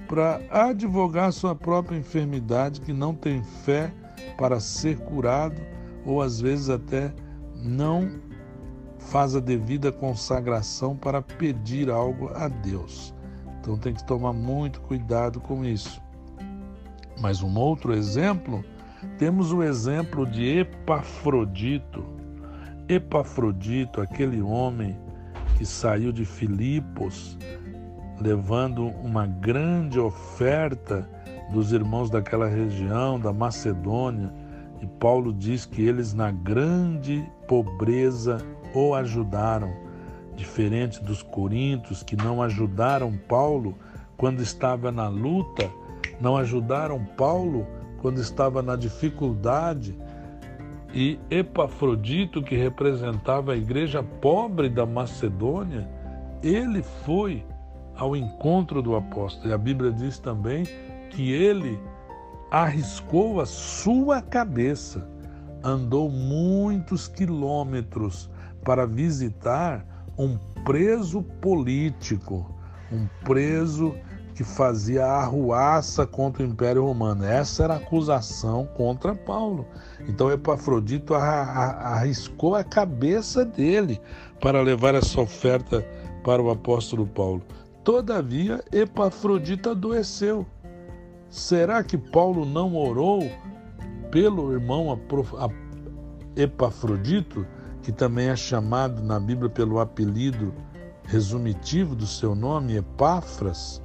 para 0.07 0.39
advogar 0.49 1.33
sua 1.33 1.55
própria 1.55 1.97
enfermidade, 1.97 2.79
que 2.81 2.93
não 2.93 3.13
tem 3.13 3.43
fé 3.43 3.91
para 4.37 4.59
ser 4.59 4.97
curado, 4.99 5.59
ou 6.05 6.21
às 6.21 6.39
vezes 6.39 6.69
até 6.69 7.13
não 7.55 8.09
faz 8.97 9.35
a 9.35 9.39
devida 9.39 9.91
consagração 9.91 10.95
para 10.95 11.21
pedir 11.21 11.89
algo 11.89 12.29
a 12.35 12.47
Deus. 12.47 13.13
Então 13.59 13.77
tem 13.77 13.93
que 13.93 14.03
tomar 14.05 14.33
muito 14.33 14.81
cuidado 14.81 15.39
com 15.39 15.63
isso. 15.65 16.01
Mas 17.19 17.41
um 17.41 17.57
outro 17.57 17.93
exemplo, 17.93 18.63
temos 19.17 19.51
o 19.51 19.63
exemplo 19.63 20.25
de 20.25 20.59
Epafrodito. 20.59 22.05
Epafrodito, 22.87 24.01
aquele 24.01 24.41
homem 24.41 24.97
que 25.57 25.65
saiu 25.65 26.11
de 26.11 26.23
Filipos, 26.23 27.37
levando 28.19 28.87
uma 28.87 29.25
grande 29.27 29.99
oferta 29.99 31.07
dos 31.51 31.71
irmãos 31.71 32.09
daquela 32.09 32.47
região, 32.47 33.19
da 33.19 33.33
Macedônia, 33.33 34.31
e 34.81 34.87
Paulo 34.87 35.33
diz 35.33 35.65
que 35.65 35.81
eles, 35.81 36.13
na 36.13 36.31
grande 36.31 37.23
pobreza, 37.47 38.37
o 38.73 38.93
ajudaram, 38.93 39.73
diferente 40.35 41.03
dos 41.03 41.21
coríntios 41.21 42.01
que 42.01 42.15
não 42.15 42.41
ajudaram 42.41 43.17
Paulo 43.27 43.75
quando 44.15 44.41
estava 44.41 44.91
na 44.91 45.07
luta 45.09 45.69
não 46.19 46.35
ajudaram 46.35 47.03
Paulo 47.17 47.65
quando 48.01 48.19
estava 48.19 48.61
na 48.61 48.75
dificuldade. 48.75 49.97
E 50.93 51.19
Epafrodito, 51.29 52.41
que 52.41 52.55
representava 52.55 53.53
a 53.53 53.57
igreja 53.57 54.03
pobre 54.03 54.69
da 54.69 54.85
Macedônia, 54.85 55.87
ele 56.41 56.81
foi 56.81 57.45
ao 57.95 58.15
encontro 58.15 58.81
do 58.81 58.95
apóstolo. 58.95 59.49
E 59.49 59.53
a 59.53 59.57
Bíblia 59.57 59.91
diz 59.91 60.17
também 60.19 60.63
que 61.11 61.31
ele 61.31 61.79
arriscou 62.51 63.39
a 63.41 63.45
sua 63.45 64.21
cabeça, 64.21 65.07
andou 65.63 66.09
muitos 66.09 67.07
quilômetros 67.07 68.29
para 68.63 68.85
visitar 68.85 69.85
um 70.17 70.37
preso 70.63 71.21
político, 71.21 72.53
um 72.91 73.07
preso 73.23 73.95
que 74.33 74.43
fazia 74.43 75.05
arruaça 75.05 76.05
contra 76.07 76.43
o 76.43 76.45
Império 76.45 76.85
Romano. 76.85 77.25
Essa 77.25 77.65
era 77.65 77.73
a 77.73 77.77
acusação 77.77 78.65
contra 78.65 79.13
Paulo. 79.13 79.67
Então 80.07 80.31
Epafrodito 80.31 81.13
arriscou 81.13 82.55
a 82.55 82.63
cabeça 82.63 83.43
dele 83.43 83.99
para 84.39 84.61
levar 84.61 84.95
essa 84.95 85.19
oferta 85.19 85.85
para 86.23 86.41
o 86.41 86.49
apóstolo 86.49 87.05
Paulo. 87.05 87.41
Todavia, 87.83 88.63
Epafrodito 88.71 89.71
adoeceu. 89.71 90.45
Será 91.29 91.83
que 91.83 91.97
Paulo 91.97 92.43
não 92.43 92.75
orou 92.75 93.29
pelo 94.09 94.51
irmão 94.51 94.99
Epafrodito, 96.35 97.45
que 97.83 97.91
também 97.91 98.29
é 98.29 98.35
chamado 98.35 99.03
na 99.03 99.19
Bíblia 99.19 99.49
pelo 99.49 99.79
apelido 99.79 100.53
resumitivo 101.03 101.95
do 101.95 102.07
seu 102.07 102.33
nome, 102.33 102.77
Epáfras? 102.77 103.81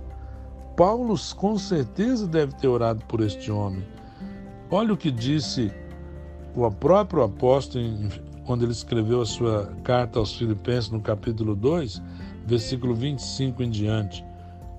Paulo 0.75 1.15
com 1.37 1.59
certeza 1.59 2.27
deve 2.27 2.55
ter 2.55 2.67
orado 2.67 3.05
por 3.05 3.21
este 3.21 3.51
homem. 3.51 3.87
Olha 4.71 4.95
o 4.95 4.97
que 4.97 5.11
disse 5.11 5.71
o 6.57 6.69
próprio 6.71 7.23
apóstolo 7.23 7.85
quando 8.45 8.63
ele 8.63 8.73
escreveu 8.73 9.21
a 9.21 9.27
sua 9.27 9.67
carta 9.85 10.19
aos 10.19 10.37
Filipenses 10.37 10.91
no 10.91 11.01
capítulo 11.01 11.55
2, 11.55 12.03
versículo 12.47 12.95
25 12.95 13.63
em 13.63 13.71
diante. 13.71 14.25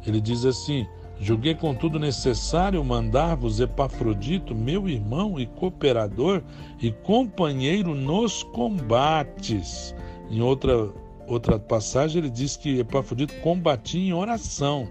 Ele 0.05 0.19
diz 0.19 0.45
assim: 0.45 0.85
Julguei 1.19 1.55
contudo 1.55 1.97
necessário 1.97 2.83
mandar-vos 2.83 3.59
Epafrodito, 3.59 4.53
meu 4.53 4.89
irmão 4.89 5.39
e 5.39 5.45
cooperador 5.45 6.43
e 6.81 6.91
companheiro 6.91 7.95
nos 7.95 8.43
combates. 8.43 9.95
Em 10.29 10.41
outra 10.41 10.91
outra 11.27 11.57
passagem 11.57 12.19
ele 12.19 12.29
diz 12.29 12.55
que 12.55 12.79
Epafrodito 12.79 13.33
combatia 13.41 13.99
em 13.99 14.13
oração 14.13 14.87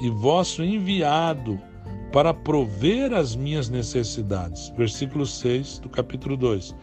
e 0.00 0.10
vosso 0.10 0.62
enviado 0.64 1.60
para 2.12 2.32
prover 2.32 3.12
as 3.12 3.36
minhas 3.36 3.68
necessidades. 3.68 4.70
Versículo 4.76 5.26
6 5.26 5.80
do 5.80 5.88
capítulo 5.88 6.36
2. 6.36 6.74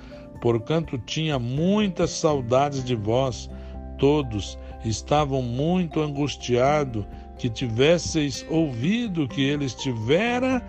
Porquanto 0.42 0.98
tinha 1.00 1.40
muitas 1.40 2.12
saudades 2.12 2.84
de 2.84 2.96
vós, 2.96 3.50
todos 3.98 4.58
estavam 4.84 5.42
muito 5.42 6.00
angustiados 6.00 7.06
que 7.38 7.50
tivesseis 7.50 8.46
ouvido 8.50 9.28
que 9.28 9.42
ele 9.42 9.66
estivera 9.66 10.62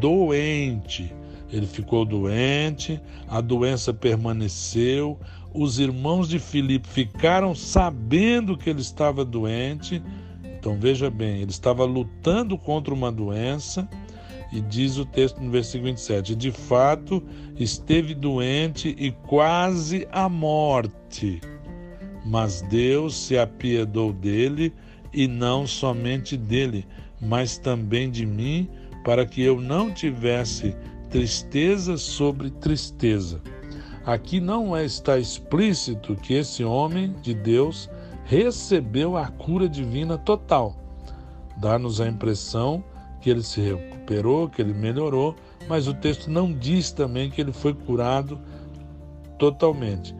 doente. 0.00 1.14
Ele 1.50 1.66
ficou 1.66 2.04
doente, 2.04 3.00
a 3.28 3.40
doença 3.40 3.92
permaneceu. 3.94 5.18
Os 5.52 5.78
irmãos 5.78 6.28
de 6.28 6.38
Filipe 6.38 6.88
ficaram 6.88 7.54
sabendo 7.54 8.56
que 8.56 8.68
ele 8.68 8.80
estava 8.80 9.24
doente. 9.24 10.02
Então 10.58 10.76
veja 10.78 11.10
bem, 11.10 11.42
ele 11.42 11.50
estava 11.50 11.84
lutando 11.84 12.58
contra 12.58 12.92
uma 12.92 13.12
doença. 13.12 13.88
E 14.52 14.60
diz 14.60 14.98
o 14.98 15.04
texto 15.04 15.40
no 15.40 15.50
versículo 15.50 15.90
27: 15.90 16.34
De 16.34 16.50
fato, 16.50 17.22
esteve 17.56 18.14
doente 18.14 18.94
e 18.98 19.10
quase 19.10 20.08
à 20.10 20.28
morte. 20.28 21.40
Mas 22.24 22.62
Deus 22.62 23.16
se 23.16 23.36
apiedou 23.36 24.12
dele 24.12 24.72
e 25.14 25.28
não 25.28 25.66
somente 25.66 26.36
dele, 26.36 26.86
mas 27.20 27.56
também 27.56 28.10
de 28.10 28.26
mim, 28.26 28.68
para 29.04 29.24
que 29.24 29.42
eu 29.42 29.60
não 29.60 29.92
tivesse 29.92 30.74
tristeza 31.10 31.96
sobre 31.96 32.50
tristeza. 32.50 33.40
Aqui 34.04 34.40
não 34.40 34.76
é, 34.76 34.84
está 34.84 35.18
explícito 35.18 36.16
que 36.16 36.34
esse 36.34 36.64
homem 36.64 37.14
de 37.22 37.32
Deus 37.32 37.88
recebeu 38.24 39.16
a 39.16 39.28
cura 39.28 39.68
divina 39.68 40.18
total. 40.18 40.76
Dá-nos 41.56 42.00
a 42.00 42.08
impressão 42.08 42.82
que 43.20 43.30
ele 43.30 43.42
se 43.42 43.60
recuperou, 43.60 44.48
que 44.48 44.60
ele 44.60 44.74
melhorou, 44.74 45.34
mas 45.68 45.86
o 45.86 45.94
texto 45.94 46.30
não 46.30 46.52
diz 46.52 46.90
também 46.90 47.30
que 47.30 47.40
ele 47.40 47.52
foi 47.52 47.72
curado 47.72 48.38
totalmente. 49.38 50.14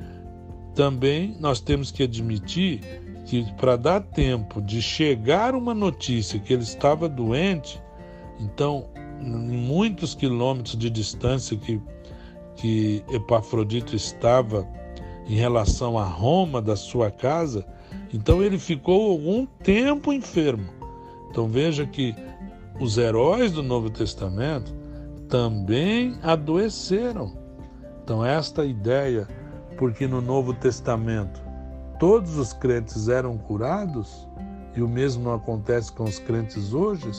Também 0.75 1.37
nós 1.39 1.61
temos 1.61 1.91
que 1.91 2.03
admitir 2.03 2.81
que 3.25 3.51
para 3.55 3.77
dar 3.77 4.01
tempo 4.01 4.61
de 4.61 4.83
chegar 4.83 5.55
uma 5.55 5.75
notícia 5.75 6.39
que 6.39 6.53
ele 6.53 6.63
estava 6.63 7.09
doente, 7.09 7.83
então 8.39 8.87
em 9.21 9.57
muitos 9.57 10.15
quilômetros 10.15 10.77
de 10.77 10.91
distância 10.91 11.57
que, 11.57 11.81
que 12.57 13.03
Epafrodito 13.11 13.97
estava 13.97 14.69
em 15.27 15.35
relação 15.35 15.99
a 15.99 16.05
Roma 16.05 16.61
da 16.61 16.77
sua 16.77 17.11
casa, 17.11 17.65
então 18.13 18.43
ele 18.43 18.59
ficou 18.59 19.11
algum 19.11 19.47
tempo 19.47 20.13
enfermo. 20.13 20.69
Então 21.31 21.49
veja 21.49 21.87
que 21.87 22.15
os 22.79 22.99
heróis 22.99 23.53
do 23.53 23.63
Novo 23.63 23.89
Testamento 23.89 24.75
também 25.29 26.19
adoeceram. 26.23 27.33
Então 28.03 28.25
esta 28.25 28.65
ideia, 28.65 29.27
porque 29.79 30.07
no 30.07 30.21
Novo 30.21 30.53
Testamento 30.53 31.43
todos 31.99 32.37
os 32.37 32.53
crentes 32.53 33.09
eram 33.09 33.37
curados, 33.37 34.29
e 34.75 34.83
o 34.83 34.89
mesmo 34.89 35.25
não 35.25 35.35
acontece 35.35 35.93
com 35.93 36.05
os 36.05 36.19
crentes 36.19 36.73
hoje, 36.73 37.11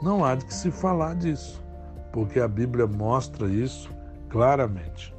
não 0.00 0.24
há 0.24 0.34
de 0.34 0.44
que 0.44 0.54
se 0.54 0.70
falar 0.70 1.14
disso, 1.14 1.62
porque 2.12 2.40
a 2.40 2.48
Bíblia 2.48 2.86
mostra 2.86 3.48
isso 3.48 3.90
claramente, 4.28 5.14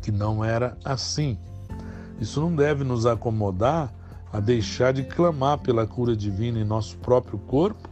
que 0.00 0.10
não 0.10 0.44
era 0.44 0.76
assim. 0.84 1.38
Isso 2.20 2.40
não 2.40 2.54
deve 2.54 2.82
nos 2.84 3.06
acomodar 3.06 3.92
a 4.32 4.40
deixar 4.40 4.92
de 4.92 5.04
clamar 5.04 5.58
pela 5.58 5.86
cura 5.86 6.16
divina 6.16 6.58
em 6.58 6.64
nosso 6.64 6.96
próprio 6.98 7.38
corpo 7.38 7.88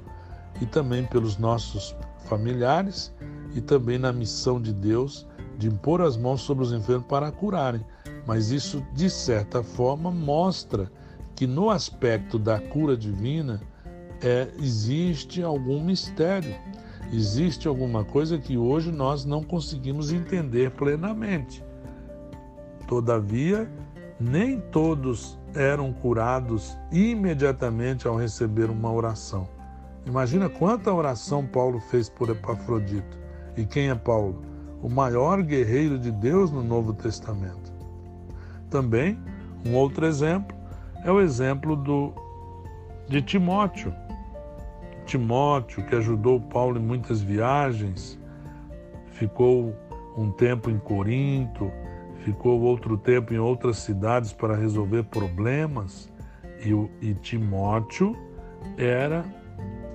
e 0.60 0.66
também 0.66 1.04
pelos 1.04 1.36
nossos 1.36 1.94
familiares 2.26 3.12
e 3.54 3.60
também 3.60 3.98
na 3.98 4.12
missão 4.12 4.60
de 4.60 4.72
Deus 4.72 5.26
de 5.58 5.68
impor 5.68 6.00
as 6.00 6.16
mãos 6.16 6.42
sobre 6.42 6.64
os 6.64 6.72
enfermos 6.72 7.06
para 7.06 7.30
curarem. 7.30 7.84
Mas 8.26 8.50
isso, 8.50 8.84
de 8.92 9.08
certa 9.10 9.62
forma, 9.62 10.10
mostra 10.10 10.90
que 11.34 11.46
no 11.46 11.70
aspecto 11.70 12.38
da 12.38 12.58
cura 12.58 12.96
divina 12.96 13.60
é, 14.22 14.48
existe 14.58 15.42
algum 15.42 15.82
mistério, 15.82 16.54
existe 17.12 17.68
alguma 17.68 18.04
coisa 18.04 18.38
que 18.38 18.56
hoje 18.56 18.90
nós 18.90 19.24
não 19.24 19.42
conseguimos 19.42 20.12
entender 20.12 20.70
plenamente. 20.70 21.62
Todavia, 22.86 23.70
nem 24.18 24.60
todos 24.60 25.38
eram 25.54 25.92
curados 25.92 26.76
imediatamente 26.90 28.06
ao 28.06 28.16
receber 28.16 28.70
uma 28.70 28.92
oração. 28.92 29.48
Imagina 30.06 30.48
quanta 30.48 30.92
oração 30.92 31.46
Paulo 31.46 31.80
fez 31.80 32.08
por 32.08 32.28
Epafrodito. 32.28 33.18
E 33.56 33.64
quem 33.64 33.88
é 33.88 33.94
Paulo? 33.94 34.53
O 34.84 34.90
maior 34.90 35.42
guerreiro 35.42 35.98
de 35.98 36.12
Deus 36.12 36.50
no 36.50 36.62
Novo 36.62 36.92
Testamento. 36.92 37.72
Também, 38.68 39.18
um 39.66 39.74
outro 39.74 40.04
exemplo 40.04 40.54
é 41.02 41.10
o 41.10 41.22
exemplo 41.22 41.74
do, 41.74 42.12
de 43.08 43.22
Timóteo. 43.22 43.94
Timóteo, 45.06 45.86
que 45.86 45.94
ajudou 45.94 46.38
Paulo 46.38 46.78
em 46.78 46.82
muitas 46.82 47.22
viagens, 47.22 48.20
ficou 49.06 49.74
um 50.18 50.30
tempo 50.30 50.68
em 50.68 50.78
Corinto, 50.78 51.72
ficou 52.18 52.60
outro 52.60 52.98
tempo 52.98 53.32
em 53.32 53.38
outras 53.38 53.78
cidades 53.78 54.34
para 54.34 54.54
resolver 54.54 55.04
problemas, 55.04 56.12
e, 56.60 56.72
e 57.08 57.14
Timóteo 57.14 58.14
era 58.76 59.24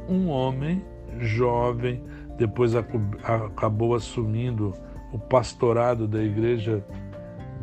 um 0.10 0.30
homem 0.30 0.84
jovem, 1.20 2.04
depois 2.40 2.74
acabou 2.74 3.94
assumindo 3.94 4.74
o 5.12 5.20
pastorado 5.20 6.08
da 6.08 6.24
igreja 6.24 6.82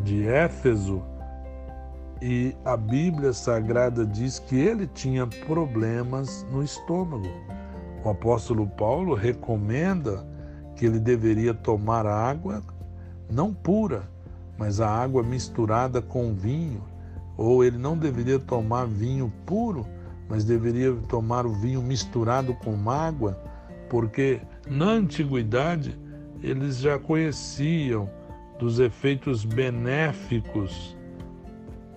de 0.02 0.28
Éfeso, 0.28 1.02
e 2.20 2.54
a 2.64 2.76
Bíblia 2.76 3.32
Sagrada 3.32 4.04
diz 4.06 4.38
que 4.38 4.54
ele 4.54 4.86
tinha 4.86 5.26
problemas 5.26 6.46
no 6.50 6.62
estômago. 6.62 7.28
O 8.04 8.08
apóstolo 8.10 8.66
Paulo 8.66 9.14
recomenda 9.14 10.26
que 10.74 10.84
ele 10.84 11.00
deveria 11.00 11.54
tomar 11.54 12.06
água 12.06 12.62
não 13.30 13.52
pura, 13.52 14.08
mas 14.58 14.80
a 14.80 14.88
água 14.88 15.22
misturada 15.22 16.00
com 16.00 16.34
vinho, 16.34 16.82
ou 17.36 17.64
ele 17.64 17.78
não 17.78 17.96
deveria 17.96 18.38
tomar 18.38 18.86
vinho 18.86 19.32
puro, 19.44 19.86
mas 20.28 20.44
deveria 20.44 20.92
tomar 21.08 21.46
o 21.46 21.52
vinho 21.52 21.82
misturado 21.82 22.54
com 22.54 22.90
água, 22.90 23.38
porque 23.88 24.40
na 24.68 24.87
antiguidade 24.87 25.98
eles 26.42 26.79
já 26.79 26.98
conheciam 26.98 28.11
dos 28.59 28.79
efeitos 28.79 29.44
benéficos 29.44 30.96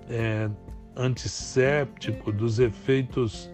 é, 0.09 0.49
antisséptico, 0.95 2.31
dos 2.31 2.59
efeitos 2.59 3.49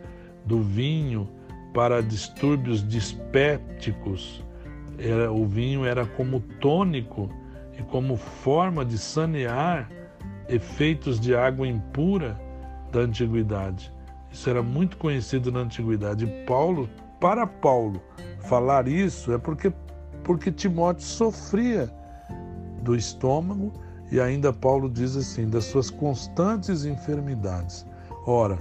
do 0.46 0.62
vinho 0.62 1.30
para 1.74 2.02
distúrbios 2.02 2.88
dispépticos. 2.88 4.44
Era, 4.98 5.32
o 5.32 5.46
vinho 5.46 5.86
era 5.86 6.06
como 6.06 6.40
tônico 6.40 7.30
e 7.78 7.84
como 7.84 8.16
forma 8.16 8.86
de 8.86 8.98
sanear 8.98 9.90
efeitos 10.48 11.20
de 11.20 11.36
água 11.36 11.68
impura 11.68 12.40
da 12.92 13.02
antiguidade. 13.02 13.92
Isso 14.32 14.50
era 14.50 14.64
muito 14.64 14.98
conhecido 14.98 15.52
na 15.52 15.60
antiguidade. 15.60 16.26
Paulo, 16.48 16.90
para 17.20 17.46
Paulo, 17.48 18.02
falar 18.42 18.88
isso 18.88 19.34
é 19.34 19.38
porque 19.38 19.72
porque 20.24 20.52
Timóteo 20.52 21.06
sofria 21.06 21.88
do 22.82 22.96
estômago 22.96 23.72
e 24.12 24.20
ainda 24.20 24.52
Paulo 24.52 24.90
diz 24.90 25.16
assim: 25.16 25.48
das 25.48 25.66
suas 25.66 25.90
constantes 25.90 26.84
enfermidades. 26.84 27.86
Ora, 28.26 28.58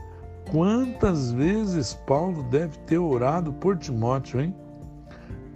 quantas 0.50 1.32
vezes 1.32 1.94
Paulo 2.06 2.42
deve 2.44 2.76
ter 2.80 2.98
orado 2.98 3.52
por 3.54 3.78
Timóteo, 3.78 4.40
hein? 4.40 4.54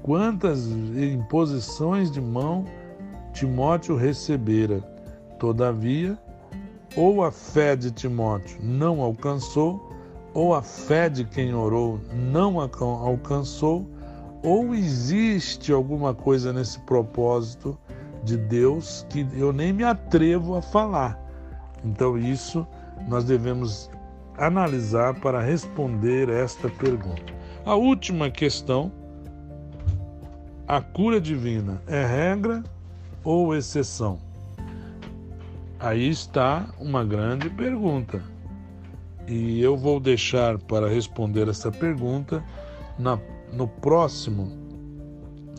Quantas 0.02 0.66
imposições 0.66 2.10
de 2.10 2.20
mão 2.20 2.64
Timóteo 3.38 3.94
recebera. 3.94 4.80
Todavia, 5.38 6.18
ou 6.96 7.22
a 7.22 7.30
fé 7.30 7.76
de 7.76 7.92
Timóteo 7.92 8.58
não 8.60 9.00
alcançou, 9.00 9.92
ou 10.34 10.54
a 10.54 10.62
fé 10.62 11.08
de 11.08 11.24
quem 11.24 11.54
orou 11.54 12.00
não 12.12 12.60
alcançou, 12.60 13.88
ou 14.42 14.74
existe 14.74 15.72
alguma 15.72 16.14
coisa 16.14 16.52
nesse 16.52 16.78
propósito 16.80 17.78
de 18.22 18.36
Deus 18.36 19.06
que 19.08 19.26
eu 19.32 19.52
nem 19.52 19.72
me 19.72 19.84
atrevo 19.84 20.54
a 20.54 20.62
falar. 20.62 21.18
Então, 21.84 22.18
isso 22.18 22.66
nós 23.08 23.24
devemos 23.24 23.90
analisar 24.36 25.14
para 25.20 25.40
responder 25.40 26.28
esta 26.28 26.68
pergunta. 26.68 27.32
A 27.64 27.74
última 27.74 28.30
questão: 28.30 28.92
a 30.66 30.80
cura 30.80 31.20
divina 31.20 31.82
é 31.86 32.04
regra 32.04 32.62
ou 33.24 33.54
exceção? 33.54 34.18
Aí 35.80 36.08
está 36.08 36.66
uma 36.78 37.04
grande 37.04 37.48
pergunta. 37.50 38.22
E 39.28 39.60
eu 39.60 39.76
vou 39.76 40.00
deixar 40.00 40.58
para 40.58 40.88
responder 40.88 41.48
essa 41.48 41.70
pergunta 41.70 42.42
na, 42.98 43.18
no 43.52 43.68
próximo 43.68 44.50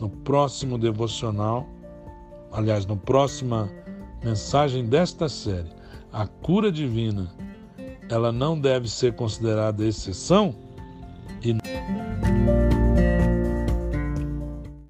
no 0.00 0.08
próximo 0.08 0.78
devocional 0.78 1.66
aliás, 2.52 2.86
na 2.86 2.96
próxima 2.96 3.70
mensagem 4.22 4.84
desta 4.84 5.28
série, 5.28 5.70
a 6.12 6.26
cura 6.26 6.70
divina 6.70 7.30
ela 8.08 8.32
não 8.32 8.58
deve 8.58 8.90
ser 8.90 9.14
considerada 9.14 9.84
exceção? 9.86 10.54
E 11.42 11.54